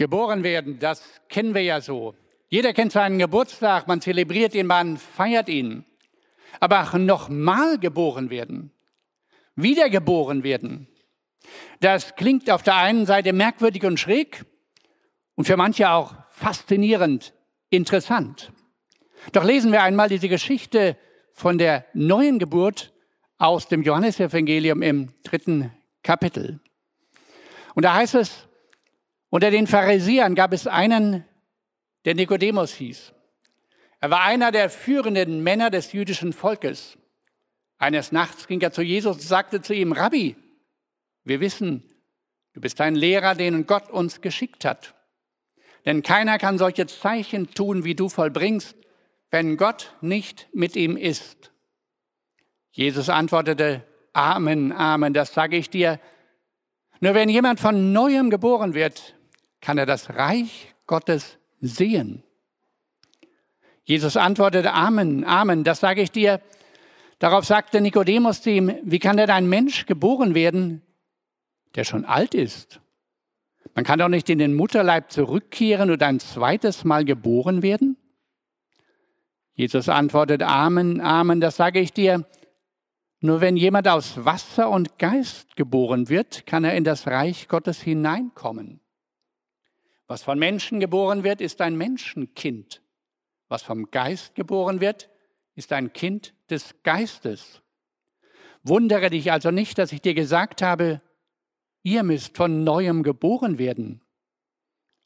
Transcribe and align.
Geboren 0.00 0.44
werden, 0.44 0.78
das 0.78 1.02
kennen 1.28 1.54
wir 1.54 1.60
ja 1.60 1.82
so. 1.82 2.14
Jeder 2.48 2.72
kennt 2.72 2.90
seinen 2.90 3.18
Geburtstag, 3.18 3.86
man 3.86 4.00
zelebriert 4.00 4.54
ihn, 4.54 4.66
man 4.66 4.96
feiert 4.96 5.50
ihn. 5.50 5.84
Aber 6.58 6.96
nochmal 6.96 7.78
geboren 7.78 8.30
werden, 8.30 8.72
wiedergeboren 9.56 10.42
werden, 10.42 10.88
das 11.80 12.16
klingt 12.16 12.50
auf 12.50 12.62
der 12.62 12.76
einen 12.76 13.04
Seite 13.04 13.34
merkwürdig 13.34 13.84
und 13.84 14.00
schräg 14.00 14.46
und 15.34 15.44
für 15.44 15.58
manche 15.58 15.90
auch 15.90 16.14
faszinierend 16.30 17.34
interessant. 17.68 18.52
Doch 19.32 19.44
lesen 19.44 19.70
wir 19.70 19.82
einmal 19.82 20.08
diese 20.08 20.30
Geschichte 20.30 20.96
von 21.34 21.58
der 21.58 21.84
neuen 21.92 22.38
Geburt 22.38 22.94
aus 23.36 23.68
dem 23.68 23.82
Johannesevangelium 23.82 24.80
im 24.80 25.12
dritten 25.24 25.70
Kapitel. 26.02 26.58
Und 27.74 27.84
da 27.84 27.92
heißt 27.92 28.14
es, 28.14 28.48
unter 29.30 29.50
den 29.50 29.66
Pharisäern 29.66 30.34
gab 30.34 30.52
es 30.52 30.66
einen, 30.66 31.24
der 32.04 32.14
Nikodemus 32.14 32.74
hieß. 32.74 33.12
Er 34.00 34.10
war 34.10 34.22
einer 34.22 34.50
der 34.50 34.70
führenden 34.70 35.42
Männer 35.42 35.70
des 35.70 35.92
jüdischen 35.92 36.32
Volkes. 36.32 36.98
Eines 37.78 38.12
Nachts 38.12 38.46
ging 38.46 38.60
er 38.60 38.72
zu 38.72 38.82
Jesus 38.82 39.16
und 39.16 39.22
sagte 39.22 39.62
zu 39.62 39.74
ihm, 39.74 39.92
Rabbi, 39.92 40.36
wir 41.24 41.40
wissen, 41.40 41.84
du 42.54 42.60
bist 42.60 42.80
ein 42.80 42.94
Lehrer, 42.94 43.34
den 43.34 43.66
Gott 43.66 43.90
uns 43.90 44.20
geschickt 44.20 44.64
hat. 44.64 44.94
Denn 45.86 46.02
keiner 46.02 46.38
kann 46.38 46.58
solche 46.58 46.86
Zeichen 46.86 47.50
tun, 47.50 47.84
wie 47.84 47.94
du 47.94 48.08
vollbringst, 48.08 48.76
wenn 49.30 49.56
Gott 49.56 49.94
nicht 50.00 50.48
mit 50.52 50.76
ihm 50.76 50.96
ist. 50.96 51.52
Jesus 52.72 53.08
antwortete, 53.08 53.84
Amen, 54.12 54.72
Amen, 54.72 55.14
das 55.14 55.32
sage 55.32 55.56
ich 55.56 55.70
dir. 55.70 56.00
Nur 57.00 57.14
wenn 57.14 57.28
jemand 57.28 57.60
von 57.60 57.92
neuem 57.92 58.28
geboren 58.28 58.74
wird, 58.74 59.14
kann 59.60 59.78
er 59.78 59.86
das 59.86 60.10
Reich 60.10 60.74
Gottes 60.86 61.38
sehen. 61.60 62.22
Jesus 63.84 64.16
antwortete, 64.16 64.72
Amen, 64.72 65.24
Amen, 65.24 65.64
das 65.64 65.80
sage 65.80 66.02
ich 66.02 66.10
dir. 66.10 66.40
Darauf 67.18 67.44
sagte 67.44 67.80
Nikodemus 67.80 68.40
zu 68.40 68.50
ihm, 68.50 68.74
wie 68.82 68.98
kann 68.98 69.16
denn 69.16 69.30
ein 69.30 69.48
Mensch 69.48 69.86
geboren 69.86 70.34
werden, 70.34 70.82
der 71.74 71.84
schon 71.84 72.04
alt 72.04 72.34
ist? 72.34 72.80
Man 73.74 73.84
kann 73.84 73.98
doch 73.98 74.08
nicht 74.08 74.30
in 74.30 74.38
den 74.38 74.54
Mutterleib 74.54 75.10
zurückkehren 75.10 75.90
und 75.90 76.02
ein 76.02 76.18
zweites 76.18 76.84
Mal 76.84 77.04
geboren 77.04 77.62
werden? 77.62 77.96
Jesus 79.54 79.88
antwortet, 79.88 80.42
Amen, 80.42 81.00
Amen, 81.00 81.40
das 81.40 81.56
sage 81.56 81.80
ich 81.80 81.92
dir. 81.92 82.24
Nur 83.20 83.42
wenn 83.42 83.56
jemand 83.56 83.86
aus 83.86 84.24
Wasser 84.24 84.70
und 84.70 84.98
Geist 84.98 85.54
geboren 85.56 86.08
wird, 86.08 86.46
kann 86.46 86.64
er 86.64 86.74
in 86.74 86.84
das 86.84 87.06
Reich 87.06 87.48
Gottes 87.48 87.82
hineinkommen. 87.82 88.80
Was 90.10 90.24
von 90.24 90.40
Menschen 90.40 90.80
geboren 90.80 91.22
wird, 91.22 91.40
ist 91.40 91.60
ein 91.60 91.76
Menschenkind. 91.76 92.82
Was 93.46 93.62
vom 93.62 93.92
Geist 93.92 94.34
geboren 94.34 94.80
wird, 94.80 95.08
ist 95.54 95.72
ein 95.72 95.92
Kind 95.92 96.34
des 96.50 96.74
Geistes. 96.82 97.62
Wundere 98.64 99.08
dich 99.10 99.30
also 99.30 99.52
nicht, 99.52 99.78
dass 99.78 99.92
ich 99.92 100.02
dir 100.02 100.14
gesagt 100.14 100.62
habe, 100.62 101.00
ihr 101.84 102.02
müsst 102.02 102.36
von 102.36 102.64
neuem 102.64 103.04
geboren 103.04 103.58
werden. 103.58 104.00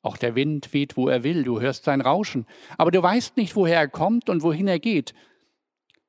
Auch 0.01 0.17
der 0.17 0.37
Wind 0.37 0.73
weht, 0.73 0.97
wo 0.97 1.11
er 1.11 1.23
will, 1.23 1.45
du 1.45 1.61
hörst 1.61 1.85
sein 1.85 2.01
Rauschen, 2.01 2.47
aber 2.79 2.91
du 2.91 3.03
weißt 3.03 3.37
nicht, 3.37 3.57
woher 3.57 3.81
er 3.81 3.89
kommt 3.89 4.31
und 4.31 4.43
wohin 4.43 4.69
er 4.69 4.79
geht. 4.79 5.13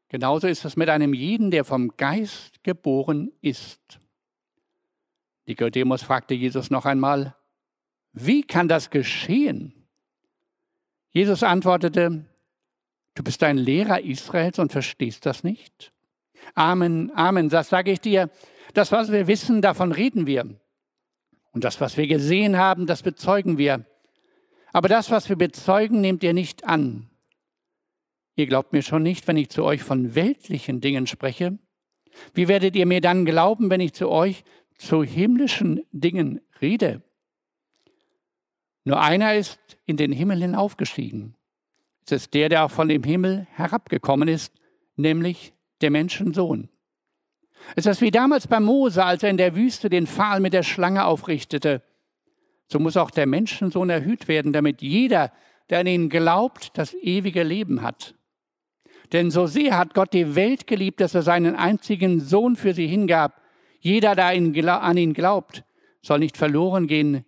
Genauso 0.07 0.47
ist 0.47 0.63
es 0.63 0.77
mit 0.77 0.87
einem 0.87 1.13
jeden, 1.13 1.51
der 1.51 1.65
vom 1.65 1.97
Geist 1.97 2.63
geboren 2.63 3.33
ist. 3.41 3.99
Nikodemus 5.47 6.01
fragte 6.01 6.33
Jesus 6.33 6.69
noch 6.69 6.85
einmal, 6.85 7.35
wie 8.15 8.43
kann 8.43 8.69
das 8.69 8.89
geschehen? 8.89 9.73
Jesus 11.11 11.43
antwortete, 11.43 12.25
du 13.13 13.23
bist 13.23 13.43
ein 13.43 13.57
Lehrer 13.57 14.01
Israels 14.01 14.57
und 14.57 14.71
verstehst 14.71 15.25
das 15.25 15.43
nicht? 15.43 15.91
Amen, 16.53 17.11
Amen, 17.13 17.49
das 17.49 17.69
sage 17.69 17.91
ich 17.91 17.99
dir. 17.99 18.29
Das, 18.73 18.91
was 18.93 19.11
wir 19.11 19.27
wissen, 19.27 19.61
davon 19.61 19.91
reden 19.91 20.27
wir. 20.27 20.59
Und 21.51 21.63
das, 21.63 21.79
was 21.81 21.97
wir 21.97 22.07
gesehen 22.07 22.57
haben, 22.57 22.85
das 22.85 23.03
bezeugen 23.03 23.57
wir. 23.57 23.85
Aber 24.71 24.87
das, 24.87 25.11
was 25.11 25.27
wir 25.27 25.35
bezeugen, 25.35 25.99
nehmt 26.01 26.23
ihr 26.23 26.33
nicht 26.33 26.65
an. 26.65 27.09
Ihr 28.35 28.47
glaubt 28.47 28.73
mir 28.73 28.81
schon 28.81 29.03
nicht, 29.03 29.27
wenn 29.27 29.37
ich 29.37 29.49
zu 29.49 29.63
euch 29.63 29.83
von 29.83 30.15
weltlichen 30.15 30.79
Dingen 30.79 31.07
spreche. 31.07 31.57
Wie 32.33 32.47
werdet 32.47 32.75
ihr 32.77 32.85
mir 32.85 33.01
dann 33.01 33.25
glauben, 33.25 33.69
wenn 33.69 33.81
ich 33.81 33.93
zu 33.93 34.09
euch 34.09 34.43
zu 34.77 35.03
himmlischen 35.03 35.81
Dingen 35.91 36.41
rede? 36.61 37.01
Nur 38.85 39.01
einer 39.01 39.35
ist 39.35 39.59
in 39.85 39.97
den 39.97 40.11
Himmel 40.11 40.41
hinaufgestiegen. 40.41 41.35
Es 42.05 42.11
ist 42.11 42.33
der, 42.35 42.49
der 42.49 42.69
von 42.69 42.87
dem 42.87 43.03
Himmel 43.03 43.47
herabgekommen 43.51 44.27
ist, 44.27 44.53
nämlich 44.95 45.53
der 45.81 45.89
Menschensohn. 45.89 46.69
Es 47.75 47.87
ist 47.87 48.01
wie 48.01 48.11
damals 48.11 48.47
bei 48.47 48.59
Mose, 48.59 49.03
als 49.03 49.23
er 49.23 49.31
in 49.31 49.37
der 49.37 49.55
Wüste 49.55 49.89
den 49.89 50.05
Pfahl 50.05 50.39
mit 50.39 50.53
der 50.53 50.61
Schlange 50.61 51.05
aufrichtete. 51.05 51.81
So 52.67 52.79
muss 52.79 52.95
auch 52.95 53.09
der 53.09 53.25
Menschensohn 53.25 53.89
erhöht 53.89 54.27
werden, 54.27 54.53
damit 54.53 54.83
jeder, 54.83 55.31
der 55.71 55.79
an 55.79 55.87
ihn 55.87 56.09
glaubt, 56.09 56.77
das 56.77 56.93
ewige 56.93 57.41
Leben 57.41 57.81
hat. 57.81 58.13
Denn 59.13 59.31
so 59.31 59.47
sehr 59.47 59.77
hat 59.77 59.95
Gott 59.95 60.13
die 60.13 60.35
Welt 60.35 60.67
geliebt, 60.67 60.99
dass 61.01 61.15
er 61.15 61.23
seinen 61.23 61.55
einzigen 61.55 62.19
Sohn 62.19 62.55
für 62.55 62.73
sie 62.75 62.87
hingab. 62.87 63.41
Jeder, 63.79 64.15
der 64.15 64.27
an 64.27 64.97
ihn 64.97 65.13
glaubt, 65.13 65.63
soll 66.01 66.19
nicht 66.19 66.37
verloren 66.37 66.87
gehen, 66.87 67.25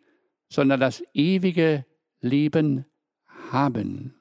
sondern 0.49 0.79
das 0.79 1.03
ewige 1.13 1.85
Leben 2.21 2.85
haben. 3.51 4.15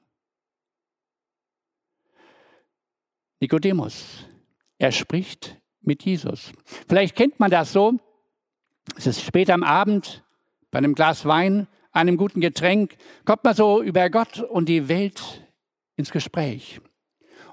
Nikodemus, 3.41 4.27
er 4.79 4.93
spricht 4.93 5.57
mit 5.81 6.05
Jesus. 6.05 6.53
Vielleicht 6.89 7.17
kennt 7.17 7.39
man 7.39 7.51
das 7.51 7.73
so. 7.73 7.95
Es 8.97 9.07
ist 9.07 9.23
spät 9.23 9.51
am 9.51 9.63
Abend, 9.63 10.25
bei 10.71 10.79
einem 10.79 10.95
Glas 10.95 11.25
Wein, 11.25 11.67
einem 11.93 12.17
guten 12.17 12.41
Getränk, 12.41 12.97
kommt 13.25 13.45
man 13.45 13.55
so 13.55 13.83
über 13.83 14.09
Gott 14.11 14.41
und 14.41 14.69
die 14.69 14.89
Welt 14.89 15.23
ins 15.97 16.11
Gespräch. 16.11 16.81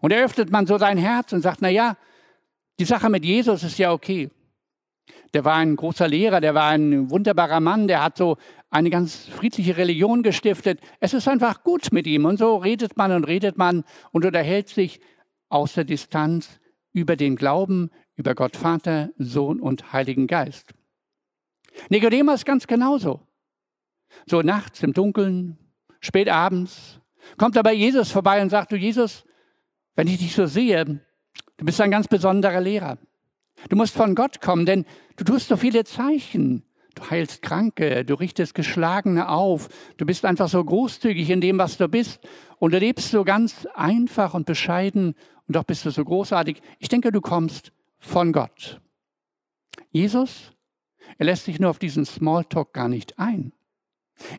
Und 0.01 0.11
eröffnet 0.11 0.51
man 0.51 0.67
so 0.67 0.77
sein 0.77 0.97
Herz 0.97 1.31
und 1.31 1.41
sagt, 1.41 1.61
na 1.61 1.69
ja, 1.69 1.97
die 2.79 2.85
Sache 2.85 3.09
mit 3.09 3.23
Jesus 3.23 3.63
ist 3.63 3.77
ja 3.77 3.91
okay. 3.91 4.29
Der 5.33 5.45
war 5.45 5.55
ein 5.55 5.75
großer 5.75 6.07
Lehrer, 6.07 6.41
der 6.41 6.53
war 6.53 6.69
ein 6.69 7.09
wunderbarer 7.09 7.59
Mann, 7.59 7.87
der 7.87 8.03
hat 8.03 8.17
so 8.17 8.37
eine 8.69 8.89
ganz 8.89 9.27
friedliche 9.27 9.77
Religion 9.77 10.21
gestiftet. 10.21 10.79
Es 10.99 11.13
ist 11.13 11.27
einfach 11.27 11.63
gut 11.63 11.91
mit 11.91 12.05
ihm. 12.05 12.25
Und 12.25 12.37
so 12.37 12.57
redet 12.57 12.97
man 12.97 13.11
und 13.11 13.23
redet 13.25 13.57
man 13.57 13.83
und 14.11 14.25
unterhält 14.25 14.69
sich 14.69 14.99
aus 15.49 15.73
der 15.73 15.85
Distanz 15.85 16.59
über 16.91 17.15
den 17.15 17.35
Glauben, 17.35 17.89
über 18.15 18.35
Gott 18.35 18.55
Vater, 18.55 19.09
Sohn 19.17 19.59
und 19.59 19.91
Heiligen 19.93 20.27
Geist. 20.27 20.73
Nikodemus 21.89 22.45
ganz 22.45 22.67
genauso. 22.67 23.21
So 24.27 24.41
nachts 24.41 24.83
im 24.83 24.93
Dunkeln, 24.93 25.57
spät 25.99 26.29
abends, 26.29 26.99
kommt 27.37 27.57
aber 27.57 27.71
Jesus 27.71 28.11
vorbei 28.11 28.41
und 28.41 28.49
sagt, 28.49 28.71
du 28.71 28.75
Jesus, 28.75 29.25
wenn 29.95 30.07
ich 30.07 30.19
dich 30.19 30.35
so 30.35 30.45
sehe, 30.45 30.85
du 30.85 31.65
bist 31.65 31.81
ein 31.81 31.91
ganz 31.91 32.07
besonderer 32.07 32.61
Lehrer. 32.61 32.97
Du 33.69 33.75
musst 33.75 33.95
von 33.95 34.15
Gott 34.15 34.41
kommen, 34.41 34.65
denn 34.65 34.85
du 35.15 35.23
tust 35.23 35.47
so 35.47 35.57
viele 35.57 35.83
Zeichen. 35.83 36.63
Du 36.95 37.09
heilst 37.09 37.41
Kranke, 37.41 38.05
du 38.05 38.13
richtest 38.13 38.53
Geschlagene 38.53 39.29
auf, 39.29 39.67
du 39.97 40.05
bist 40.05 40.25
einfach 40.25 40.47
so 40.47 40.63
großzügig 40.63 41.29
in 41.31 41.41
dem, 41.41 41.57
was 41.57 41.77
du 41.77 41.87
bist 41.87 42.19
und 42.59 42.71
du 42.71 42.77
lebst 42.77 43.09
so 43.09 43.23
ganz 43.23 43.67
einfach 43.73 44.35
und 44.35 44.45
bescheiden 44.45 45.15
und 45.47 45.55
doch 45.55 45.63
bist 45.63 45.85
du 45.85 45.89
so 45.89 46.05
großartig. 46.05 46.61
Ich 46.79 46.89
denke, 46.89 47.11
du 47.11 47.19
kommst 47.19 47.71
von 47.97 48.31
Gott. 48.31 48.79
Jesus, 49.91 50.51
er 51.17 51.25
lässt 51.25 51.45
sich 51.45 51.59
nur 51.59 51.71
auf 51.71 51.79
diesen 51.79 52.05
Smalltalk 52.05 52.73
gar 52.73 52.89
nicht 52.89 53.17
ein. 53.17 53.53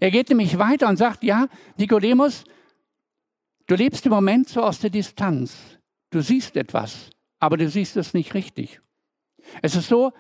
Er 0.00 0.10
geht 0.10 0.28
nämlich 0.28 0.58
weiter 0.58 0.88
und 0.88 0.96
sagt, 0.96 1.24
ja, 1.24 1.48
Nikodemus, 1.76 2.44
du 3.66 3.74
lebst 3.74 4.06
im 4.06 4.12
Moment 4.12 4.48
so 4.48 4.62
aus 4.62 4.78
der 4.78 4.90
Distanz. 4.90 5.56
Du 6.10 6.20
siehst 6.20 6.56
etwas, 6.56 7.10
aber 7.40 7.56
du 7.56 7.68
siehst 7.68 7.96
es 7.96 8.14
nicht 8.14 8.34
richtig. 8.34 8.80
Es 9.62 9.76
ist 9.76 9.88
so, 9.88 10.12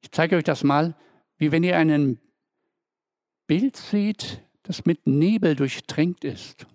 ich 0.00 0.10
zeige 0.10 0.36
euch 0.36 0.44
das 0.44 0.64
mal, 0.64 0.96
wie 1.38 1.52
wenn 1.52 1.62
ihr 1.62 1.76
ein 1.76 2.20
Bild 3.46 3.76
seht, 3.76 4.42
das 4.62 4.84
mit 4.84 5.06
Nebel 5.06 5.56
durchtränkt 5.56 6.24
ist. 6.24 6.66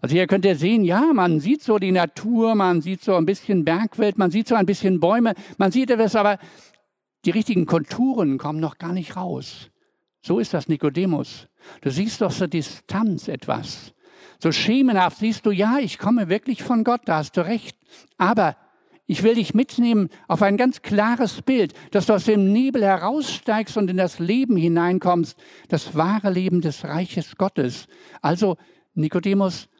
Also 0.00 0.14
hier 0.14 0.26
könnt 0.26 0.44
ihr 0.44 0.56
sehen, 0.56 0.84
ja, 0.84 1.12
man 1.12 1.40
sieht 1.40 1.62
so 1.62 1.78
die 1.78 1.92
Natur, 1.92 2.54
man 2.54 2.82
sieht 2.82 3.02
so 3.02 3.14
ein 3.14 3.26
bisschen 3.26 3.64
Bergwelt, 3.64 4.18
man 4.18 4.30
sieht 4.30 4.48
so 4.48 4.56
ein 4.56 4.66
bisschen 4.66 4.98
Bäume, 4.98 5.34
man 5.56 5.70
sieht 5.70 5.90
etwas, 5.90 6.16
aber 6.16 6.38
die 7.24 7.30
richtigen 7.30 7.66
Konturen 7.66 8.38
kommen 8.38 8.60
noch 8.60 8.78
gar 8.78 8.92
nicht 8.92 9.16
raus. 9.16 9.70
So 10.20 10.40
ist 10.40 10.52
das 10.52 10.68
Nikodemus. 10.68 11.48
Du 11.80 11.90
siehst 11.90 12.22
aus 12.22 12.38
der 12.38 12.48
Distanz 12.48 13.28
etwas. 13.28 13.94
So 14.40 14.52
schemenhaft 14.52 15.18
siehst 15.18 15.46
du, 15.46 15.50
ja, 15.50 15.78
ich 15.78 15.98
komme 15.98 16.28
wirklich 16.28 16.62
von 16.62 16.84
Gott, 16.84 17.02
da 17.06 17.18
hast 17.18 17.36
du 17.36 17.44
recht. 17.44 17.76
Aber 18.18 18.56
ich 19.10 19.22
will 19.22 19.34
dich 19.34 19.54
mitnehmen 19.54 20.10
auf 20.28 20.42
ein 20.42 20.58
ganz 20.58 20.82
klares 20.82 21.40
Bild, 21.40 21.72
dass 21.92 22.06
du 22.06 22.12
aus 22.12 22.26
dem 22.26 22.52
Nebel 22.52 22.84
heraussteigst 22.84 23.78
und 23.78 23.90
in 23.90 23.96
das 23.96 24.18
Leben 24.18 24.56
hineinkommst, 24.56 25.36
das 25.68 25.94
wahre 25.94 26.30
Leben 26.30 26.60
des 26.60 26.84
Reiches 26.84 27.36
Gottes. 27.36 27.88
Also, 28.20 28.58
Nikodemus, 28.94 29.70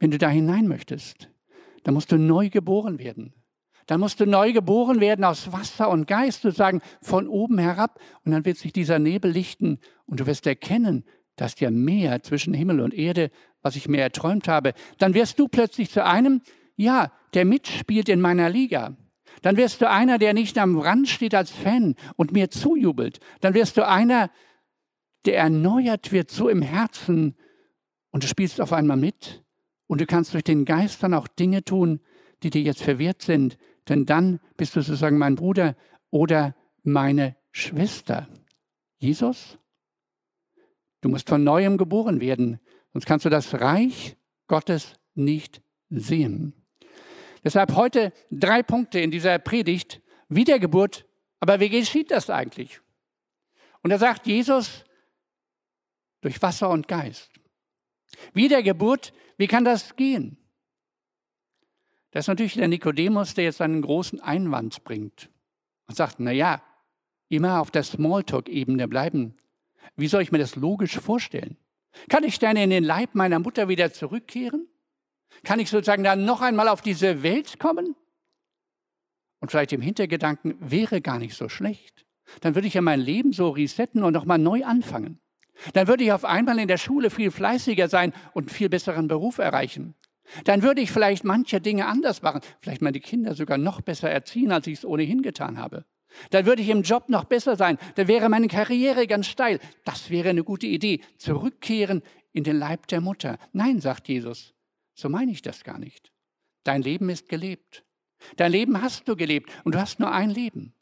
wenn 0.00 0.10
du 0.10 0.18
da 0.18 0.28
hinein 0.28 0.66
möchtest, 0.66 1.30
dann 1.84 1.94
musst 1.94 2.10
du 2.10 2.18
neu 2.18 2.50
geboren 2.50 2.98
werden. 2.98 3.32
Dann 3.86 4.00
musst 4.00 4.18
du 4.18 4.26
neu 4.26 4.52
geboren 4.52 5.00
werden 5.00 5.24
aus 5.24 5.52
Wasser 5.52 5.88
und 5.88 6.08
Geist, 6.08 6.42
sozusagen 6.42 6.82
von 7.00 7.28
oben 7.28 7.58
herab. 7.58 8.00
Und 8.24 8.32
dann 8.32 8.44
wird 8.44 8.58
sich 8.58 8.72
dieser 8.72 8.98
Nebel 8.98 9.30
lichten 9.30 9.78
und 10.04 10.18
du 10.18 10.26
wirst 10.26 10.48
erkennen, 10.48 11.04
dass 11.36 11.60
ja 11.60 11.70
mehr 11.70 12.24
zwischen 12.24 12.54
Himmel 12.54 12.80
und 12.80 12.92
Erde, 12.92 13.30
was 13.62 13.76
ich 13.76 13.88
mir 13.88 14.00
erträumt 14.00 14.48
habe. 14.48 14.74
Dann 14.98 15.14
wirst 15.14 15.38
du 15.38 15.46
plötzlich 15.46 15.90
zu 15.90 16.04
einem, 16.04 16.42
ja, 16.74 17.12
der 17.34 17.44
mitspielt 17.44 18.08
in 18.08 18.20
meiner 18.20 18.50
Liga. 18.50 18.96
Dann 19.42 19.56
wirst 19.56 19.80
du 19.80 19.88
einer, 19.88 20.18
der 20.18 20.34
nicht 20.34 20.58
am 20.58 20.78
Rand 20.78 21.08
steht 21.08 21.34
als 21.34 21.50
Fan 21.50 21.94
und 22.16 22.32
mir 22.32 22.50
zujubelt. 22.50 23.20
Dann 23.40 23.54
wirst 23.54 23.76
du 23.76 23.86
einer, 23.86 24.30
der 25.24 25.38
erneuert 25.38 26.12
wird 26.12 26.30
so 26.30 26.48
im 26.48 26.62
Herzen 26.62 27.36
und 28.10 28.24
du 28.24 28.28
spielst 28.28 28.60
auf 28.60 28.72
einmal 28.72 28.96
mit 28.96 29.44
und 29.86 30.00
du 30.00 30.06
kannst 30.06 30.34
durch 30.34 30.44
den 30.44 30.64
Geist 30.64 31.02
dann 31.02 31.14
auch 31.14 31.28
Dinge 31.28 31.64
tun, 31.64 32.00
die 32.42 32.50
dir 32.50 32.62
jetzt 32.62 32.82
verwehrt 32.82 33.22
sind, 33.22 33.58
denn 33.88 34.06
dann 34.06 34.40
bist 34.56 34.76
du 34.76 34.80
sozusagen 34.80 35.18
mein 35.18 35.34
Bruder 35.34 35.76
oder 36.10 36.54
meine 36.82 37.36
Schwester. 37.52 38.28
Jesus, 38.98 39.58
du 41.00 41.08
musst 41.08 41.28
von 41.28 41.42
neuem 41.42 41.78
geboren 41.78 42.20
werden, 42.20 42.60
sonst 42.92 43.06
kannst 43.06 43.24
du 43.24 43.30
das 43.30 43.54
Reich 43.54 44.16
Gottes 44.46 44.94
nicht 45.14 45.62
sehen. 45.90 46.57
Deshalb 47.44 47.74
heute 47.74 48.12
drei 48.30 48.62
Punkte 48.62 49.00
in 49.00 49.10
dieser 49.10 49.38
Predigt. 49.38 50.00
Wiedergeburt, 50.28 51.06
aber 51.40 51.60
wie 51.60 51.70
geschieht 51.70 52.10
das 52.10 52.28
eigentlich? 52.28 52.80
Und 53.82 53.90
da 53.90 53.98
sagt 53.98 54.26
Jesus, 54.26 54.84
durch 56.20 56.40
Wasser 56.42 56.68
und 56.70 56.88
Geist. 56.88 57.30
Wiedergeburt, 58.34 59.12
wie 59.36 59.46
kann 59.46 59.64
das 59.64 59.96
gehen? 59.96 60.36
Das 62.10 62.24
ist 62.24 62.28
natürlich 62.28 62.54
der 62.54 62.68
Nikodemus, 62.68 63.34
der 63.34 63.44
jetzt 63.44 63.60
einen 63.60 63.82
großen 63.82 64.20
Einwand 64.20 64.82
bringt 64.84 65.30
und 65.86 65.96
sagt, 65.96 66.16
na 66.18 66.32
ja, 66.32 66.62
immer 67.28 67.60
auf 67.60 67.70
der 67.70 67.82
Smalltalk-Ebene 67.82 68.88
bleiben. 68.88 69.36
Wie 69.96 70.08
soll 70.08 70.22
ich 70.22 70.32
mir 70.32 70.38
das 70.38 70.56
logisch 70.56 70.98
vorstellen? 70.98 71.56
Kann 72.08 72.24
ich 72.24 72.38
dann 72.38 72.56
in 72.56 72.70
den 72.70 72.84
Leib 72.84 73.14
meiner 73.14 73.38
Mutter 73.38 73.68
wieder 73.68 73.92
zurückkehren? 73.92 74.68
Kann 75.44 75.60
ich 75.60 75.70
sozusagen 75.70 76.04
dann 76.04 76.24
noch 76.24 76.40
einmal 76.40 76.68
auf 76.68 76.82
diese 76.82 77.22
Welt 77.22 77.58
kommen? 77.58 77.94
Und 79.40 79.50
vielleicht 79.50 79.72
im 79.72 79.80
Hintergedanken 79.80 80.56
wäre 80.58 81.00
gar 81.00 81.18
nicht 81.18 81.34
so 81.34 81.48
schlecht. 81.48 82.04
Dann 82.40 82.54
würde 82.54 82.68
ich 82.68 82.74
ja 82.74 82.82
mein 82.82 83.00
Leben 83.00 83.32
so 83.32 83.50
resetten 83.50 84.02
und 84.02 84.12
nochmal 84.12 84.38
neu 84.38 84.64
anfangen. 84.64 85.20
Dann 85.72 85.88
würde 85.88 86.04
ich 86.04 86.12
auf 86.12 86.24
einmal 86.24 86.58
in 86.58 86.68
der 86.68 86.76
Schule 86.76 87.10
viel 87.10 87.30
fleißiger 87.30 87.88
sein 87.88 88.12
und 88.32 88.44
einen 88.44 88.54
viel 88.54 88.68
besseren 88.68 89.08
Beruf 89.08 89.38
erreichen. 89.38 89.94
Dann 90.44 90.62
würde 90.62 90.80
ich 90.80 90.92
vielleicht 90.92 91.24
manche 91.24 91.60
Dinge 91.60 91.86
anders 91.86 92.22
machen, 92.22 92.42
vielleicht 92.60 92.82
meine 92.82 93.00
Kinder 93.00 93.34
sogar 93.34 93.58
noch 93.58 93.80
besser 93.80 94.10
erziehen, 94.10 94.52
als 94.52 94.66
ich 94.66 94.78
es 94.78 94.84
ohnehin 94.84 95.22
getan 95.22 95.58
habe. 95.58 95.84
Dann 96.30 96.46
würde 96.46 96.62
ich 96.62 96.68
im 96.68 96.82
Job 96.82 97.08
noch 97.08 97.24
besser 97.24 97.56
sein, 97.56 97.78
dann 97.94 98.08
wäre 98.08 98.28
meine 98.28 98.48
Karriere 98.48 99.06
ganz 99.06 99.26
steil. 99.26 99.58
Das 99.84 100.10
wäre 100.10 100.30
eine 100.30 100.44
gute 100.44 100.66
Idee. 100.66 101.00
Zurückkehren 101.16 102.02
in 102.32 102.44
den 102.44 102.58
Leib 102.58 102.86
der 102.88 103.00
Mutter. 103.00 103.38
Nein, 103.52 103.80
sagt 103.80 104.08
Jesus, 104.08 104.54
so 104.98 105.08
meine 105.08 105.30
ich 105.30 105.42
das 105.42 105.62
gar 105.62 105.78
nicht. 105.78 106.12
Dein 106.64 106.82
Leben 106.82 107.08
ist 107.08 107.28
gelebt. 107.28 107.84
Dein 108.36 108.50
Leben 108.50 108.82
hast 108.82 109.06
du 109.06 109.14
gelebt 109.14 109.48
und 109.64 109.76
du 109.76 109.80
hast 109.80 110.00
nur 110.00 110.10
ein 110.10 110.28
Leben. 110.28 110.74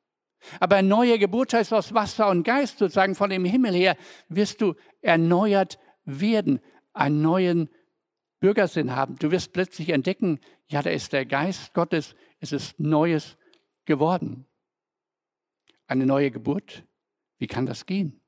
Aber 0.59 0.77
eine 0.77 0.89
neue 0.89 1.19
Geburt 1.19 1.53
heißt 1.53 1.75
aus 1.75 1.93
Wasser 1.93 2.31
und 2.31 2.43
Geist, 2.43 2.79
sozusagen 2.79 3.15
von 3.15 3.29
dem 3.29 3.45
Himmel 3.45 3.75
her, 3.75 3.97
wirst 4.29 4.63
du 4.63 4.75
erneuert 5.03 5.79
werden, 6.05 6.61
einen 6.95 7.21
neuen 7.21 7.69
Bürgersinn 8.41 8.97
haben. 8.97 9.17
Du 9.17 9.31
wirst 9.31 9.53
plötzlich 9.53 9.91
entdecken, 9.91 10.41
ja, 10.67 10.81
da 10.81 10.91
ist 10.91 11.13
der 11.13 11.27
Geist 11.27 11.75
Gottes, 11.75 12.15
es 12.41 12.53
ist 12.53 12.81
Neues 12.81 13.37
geworden. 13.85 14.47
Eine 15.89 16.07
neue 16.07 16.31
Geburt, 16.31 16.85
wie 17.39 17.49
kann 17.49 17.67
das 17.67 17.85
gehen? 17.85 18.23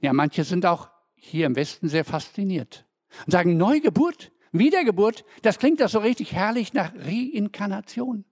Ja, 0.00 0.12
manche 0.12 0.42
sind 0.42 0.66
auch 0.66 0.90
hier 1.14 1.46
im 1.46 1.54
Westen 1.54 1.88
sehr 1.88 2.04
fasziniert 2.04 2.86
und 3.24 3.30
sagen, 3.30 3.56
Neugeburt, 3.56 4.32
Wiedergeburt, 4.58 5.24
das 5.42 5.58
klingt 5.58 5.80
doch 5.80 5.88
so 5.88 5.98
richtig 5.98 6.32
herrlich 6.32 6.72
nach 6.72 6.92
Reinkarnation 6.94 8.24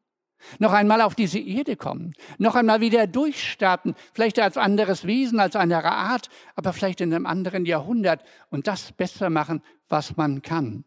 noch 0.59 0.73
einmal 0.73 1.01
auf 1.01 1.15
diese 1.15 1.39
Erde 1.39 1.77
kommen, 1.77 2.15
noch 2.39 2.55
einmal 2.55 2.81
wieder 2.81 3.07
durchstarten, 3.07 3.95
vielleicht 4.13 4.39
als 4.39 4.57
anderes 4.57 5.07
Wesen, 5.07 5.41
als 5.41 5.57
andere 5.57 5.91
Art, 5.91 6.29
aber 6.55 6.73
vielleicht 6.73 7.01
in 7.01 7.13
einem 7.13 7.27
anderen 7.27 7.67
Jahrhundert 7.67 8.23
und 8.51 8.67
das 8.67 8.93
besser 8.93 9.31
machen, 9.31 9.63
was 9.89 10.17
man 10.17 10.43
kann. 10.43 10.85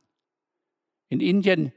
In 1.10 1.20
Indien 1.20 1.72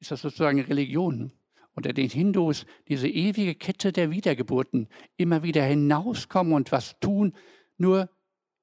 ist 0.00 0.10
das 0.10 0.22
sozusagen 0.22 0.60
Religion. 0.60 1.32
Unter 1.76 1.92
den 1.92 2.08
Hindus 2.08 2.66
diese 2.86 3.08
ewige 3.08 3.56
Kette 3.56 3.90
der 3.90 4.12
Wiedergeburten, 4.12 4.88
immer 5.16 5.42
wieder 5.42 5.64
hinauskommen 5.64 6.52
und 6.52 6.70
was 6.70 7.00
tun. 7.00 7.32
Nur 7.78 8.08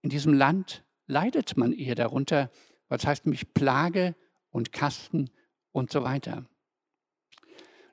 in 0.01 0.09
diesem 0.09 0.33
Land 0.33 0.85
leidet 1.07 1.57
man 1.57 1.73
eher 1.73 1.95
darunter, 1.95 2.49
was 2.87 3.05
heißt 3.05 3.25
nämlich 3.25 3.53
Plage 3.53 4.15
und 4.51 4.71
Kasten 4.71 5.29
und 5.71 5.91
so 5.91 6.03
weiter. 6.03 6.45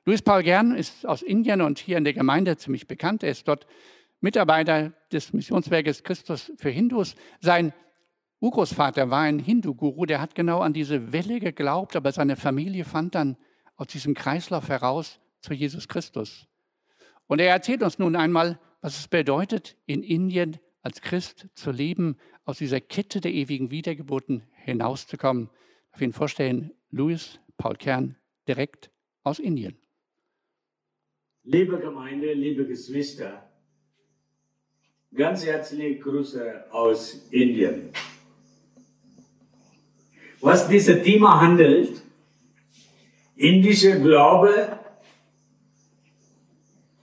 Louis 0.05 0.21
Paul 0.21 0.43
Gern 0.43 0.75
ist 0.75 1.05
aus 1.05 1.21
Indien 1.21 1.61
und 1.61 1.79
hier 1.79 1.97
in 1.97 2.03
der 2.03 2.13
Gemeinde 2.13 2.57
ziemlich 2.57 2.87
bekannt. 2.87 3.23
Er 3.23 3.31
ist 3.31 3.47
dort 3.47 3.67
Mitarbeiter 4.21 4.93
des 5.11 5.33
Missionswerkes 5.33 6.03
Christus 6.03 6.51
für 6.57 6.69
Hindus. 6.69 7.15
Sein 7.41 7.73
Urgroßvater 8.41 9.09
war 9.09 9.21
ein 9.21 9.39
Hindu-Guru, 9.39 10.05
der 10.05 10.21
hat 10.21 10.35
genau 10.35 10.59
an 10.59 10.73
diese 10.73 11.11
Welle 11.11 11.39
geglaubt, 11.39 11.95
aber 11.95 12.11
seine 12.11 12.37
Familie 12.37 12.85
fand 12.85 13.15
dann 13.15 13.37
aus 13.75 13.87
diesem 13.87 14.13
Kreislauf 14.13 14.69
heraus 14.69 15.19
zu 15.41 15.53
Jesus 15.53 15.87
Christus. 15.87 16.47
Und 17.27 17.39
er 17.39 17.49
erzählt 17.49 17.83
uns 17.83 17.99
nun 17.99 18.15
einmal, 18.15 18.59
was 18.81 18.97
es 18.97 19.07
bedeutet, 19.07 19.77
in 19.85 20.03
Indien 20.03 20.57
als 20.81 21.01
Christ 21.01 21.47
zu 21.53 21.71
leben, 21.71 22.17
aus 22.45 22.57
dieser 22.57 22.81
Kette 22.81 23.21
der 23.21 23.33
ewigen 23.33 23.71
Wiedergeburten 23.71 24.43
hinauszukommen. 24.53 25.49
Darf 25.91 26.01
Ihnen 26.01 26.13
vorstellen, 26.13 26.71
Louis 26.91 27.39
Paul 27.57 27.75
Kern 27.75 28.15
direkt 28.47 28.89
aus 29.23 29.39
Indien. 29.39 29.77
Liebe 31.43 31.79
Gemeinde, 31.79 32.33
liebe 32.33 32.65
Geschwister, 32.65 33.49
ganz 35.13 35.45
herzliche 35.45 35.99
Grüße 35.99 36.71
aus 36.71 37.27
Indien. 37.31 37.89
Was 40.41 40.67
dieses 40.67 41.03
Thema 41.03 41.41
handelt, 41.41 42.01
indische 43.35 43.99
Glaube, 44.01 44.79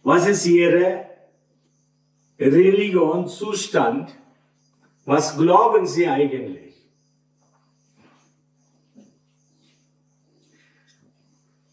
was 0.03 0.27
ist 0.29 0.47
ihre 0.47 1.07
Religion, 2.39 3.27
Zustand, 3.29 4.15
was 5.05 5.37
glauben 5.37 5.87
sie 5.87 6.07
eigentlich? 6.07 6.66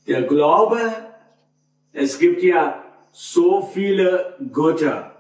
Der 0.05 0.24
Glaube 0.24 0.79
es 1.93 2.17
gibt 2.17 2.41
ja 2.41 2.83
so 3.12 3.62
viele 3.62 4.36
Götter, 4.51 5.15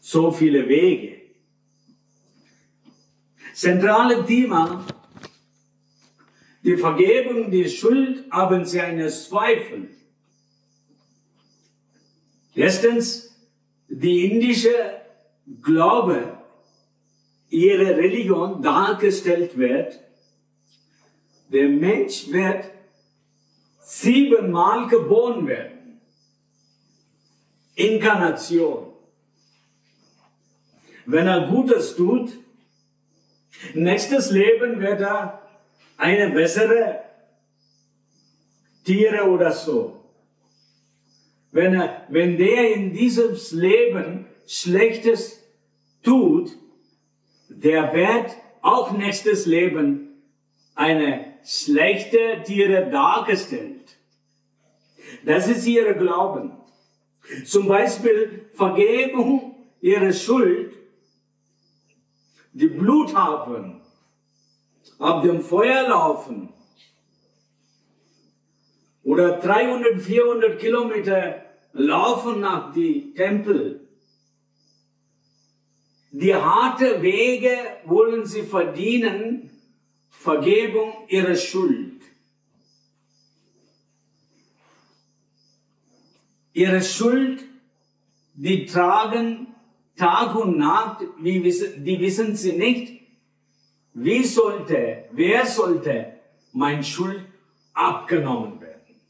so 0.00 0.30
viele 0.30 0.68
Wege. 0.68 1.22
Zentrale 3.54 4.26
Thema, 4.26 4.84
die 6.62 6.76
Vergebung, 6.76 7.50
die 7.50 7.68
Schuld 7.68 8.30
haben 8.30 8.64
sie 8.66 8.80
eine 8.80 9.08
Zweifel. 9.08 9.88
Erstens, 12.54 13.34
die 13.88 14.30
indische 14.30 14.74
Glaube, 15.62 16.38
ihre 17.48 17.96
Religion 17.96 18.60
dargestellt 18.60 19.56
wird, 19.56 19.98
der 21.48 21.68
Mensch 21.68 22.30
wird 22.30 22.70
siebenmal 23.84 24.88
geboren 24.88 25.46
werden. 25.46 26.00
Inkarnation. 27.74 28.92
Wenn 31.06 31.26
er 31.26 31.48
Gutes 31.48 31.94
tut, 31.96 32.32
nächstes 33.74 34.30
Leben 34.30 34.80
wird 34.80 35.00
er 35.00 35.42
eine 35.98 36.30
bessere 36.30 37.00
Tiere 38.84 39.28
oder 39.28 39.52
so. 39.52 40.00
Wenn, 41.52 41.74
er, 41.74 42.06
wenn 42.08 42.38
der 42.38 42.74
in 42.74 42.92
diesem 42.92 43.36
Leben 43.52 44.26
Schlechtes 44.46 45.42
tut, 46.02 46.56
der 47.48 47.92
wird 47.92 48.34
auch 48.62 48.92
nächstes 48.92 49.46
Leben 49.46 50.22
eine 50.74 51.33
schlechte 51.44 52.42
Tiere 52.44 52.90
dargestellt. 52.90 53.98
Das 55.24 55.48
ist 55.48 55.66
ihre 55.66 55.94
Glauben. 55.94 56.52
Zum 57.44 57.68
Beispiel 57.68 58.46
Vergebung 58.52 59.54
ihrer 59.80 60.12
Schuld, 60.12 60.74
die 62.52 62.68
Blut 62.68 63.14
haben, 63.14 63.80
ab 64.98 65.22
dem 65.22 65.40
Feuer 65.40 65.88
laufen 65.88 66.52
oder 69.02 69.38
300, 69.38 70.00
400 70.00 70.58
Kilometer 70.58 71.42
laufen 71.72 72.40
nach 72.40 72.72
die 72.72 73.12
Tempel. 73.14 73.88
Die 76.12 76.34
harte 76.34 77.02
Wege 77.02 77.56
wollen 77.86 78.24
sie 78.24 78.42
verdienen, 78.42 79.50
Vergebung 80.18 81.06
ihrer 81.08 81.36
Schuld. 81.36 82.00
Ihre 86.52 86.82
Schuld, 86.82 87.44
die 88.34 88.64
tragen 88.64 89.48
Tag 89.96 90.34
und 90.34 90.56
Nacht, 90.56 91.04
die 91.22 91.42
wissen, 91.42 91.84
die 91.84 92.00
wissen 92.00 92.36
sie 92.36 92.52
nicht, 92.52 93.02
wie 93.92 94.24
sollte, 94.24 95.08
wer 95.12 95.46
sollte 95.46 96.20
mein 96.52 96.82
Schuld 96.82 97.26
abgenommen 97.72 98.60
werden. 98.60 99.00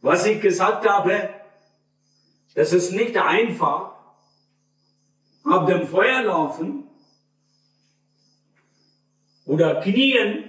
Was 0.00 0.26
ich 0.26 0.40
gesagt 0.40 0.86
habe, 0.88 1.30
das 2.54 2.72
ist 2.72 2.92
nicht 2.92 3.16
einfach, 3.16 3.92
ab 5.44 5.66
dem 5.66 5.86
Feuer 5.86 6.22
laufen 6.22 6.88
oder 9.44 9.80
knien 9.80 10.44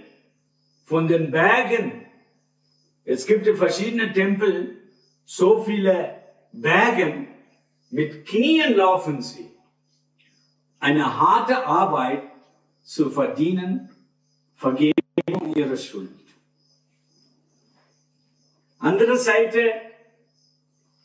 von 0.85 1.07
den 1.07 1.31
Bergen. 1.31 2.05
Es 3.05 3.25
gibt 3.25 3.47
in 3.47 3.55
verschiedenen 3.55 4.13
Tempeln 4.13 4.77
so 5.25 5.63
viele 5.63 6.15
Bergen, 6.51 7.27
mit 7.89 8.25
Knien 8.25 8.75
laufen 8.75 9.21
sie. 9.21 9.51
Eine 10.79 11.19
harte 11.19 11.65
Arbeit 11.65 12.23
zu 12.81 13.09
verdienen, 13.09 13.89
Vergebung 14.55 15.55
ihrer 15.55 15.77
Schuld. 15.77 16.09
Andere 18.79 19.17
Seite, 19.17 19.71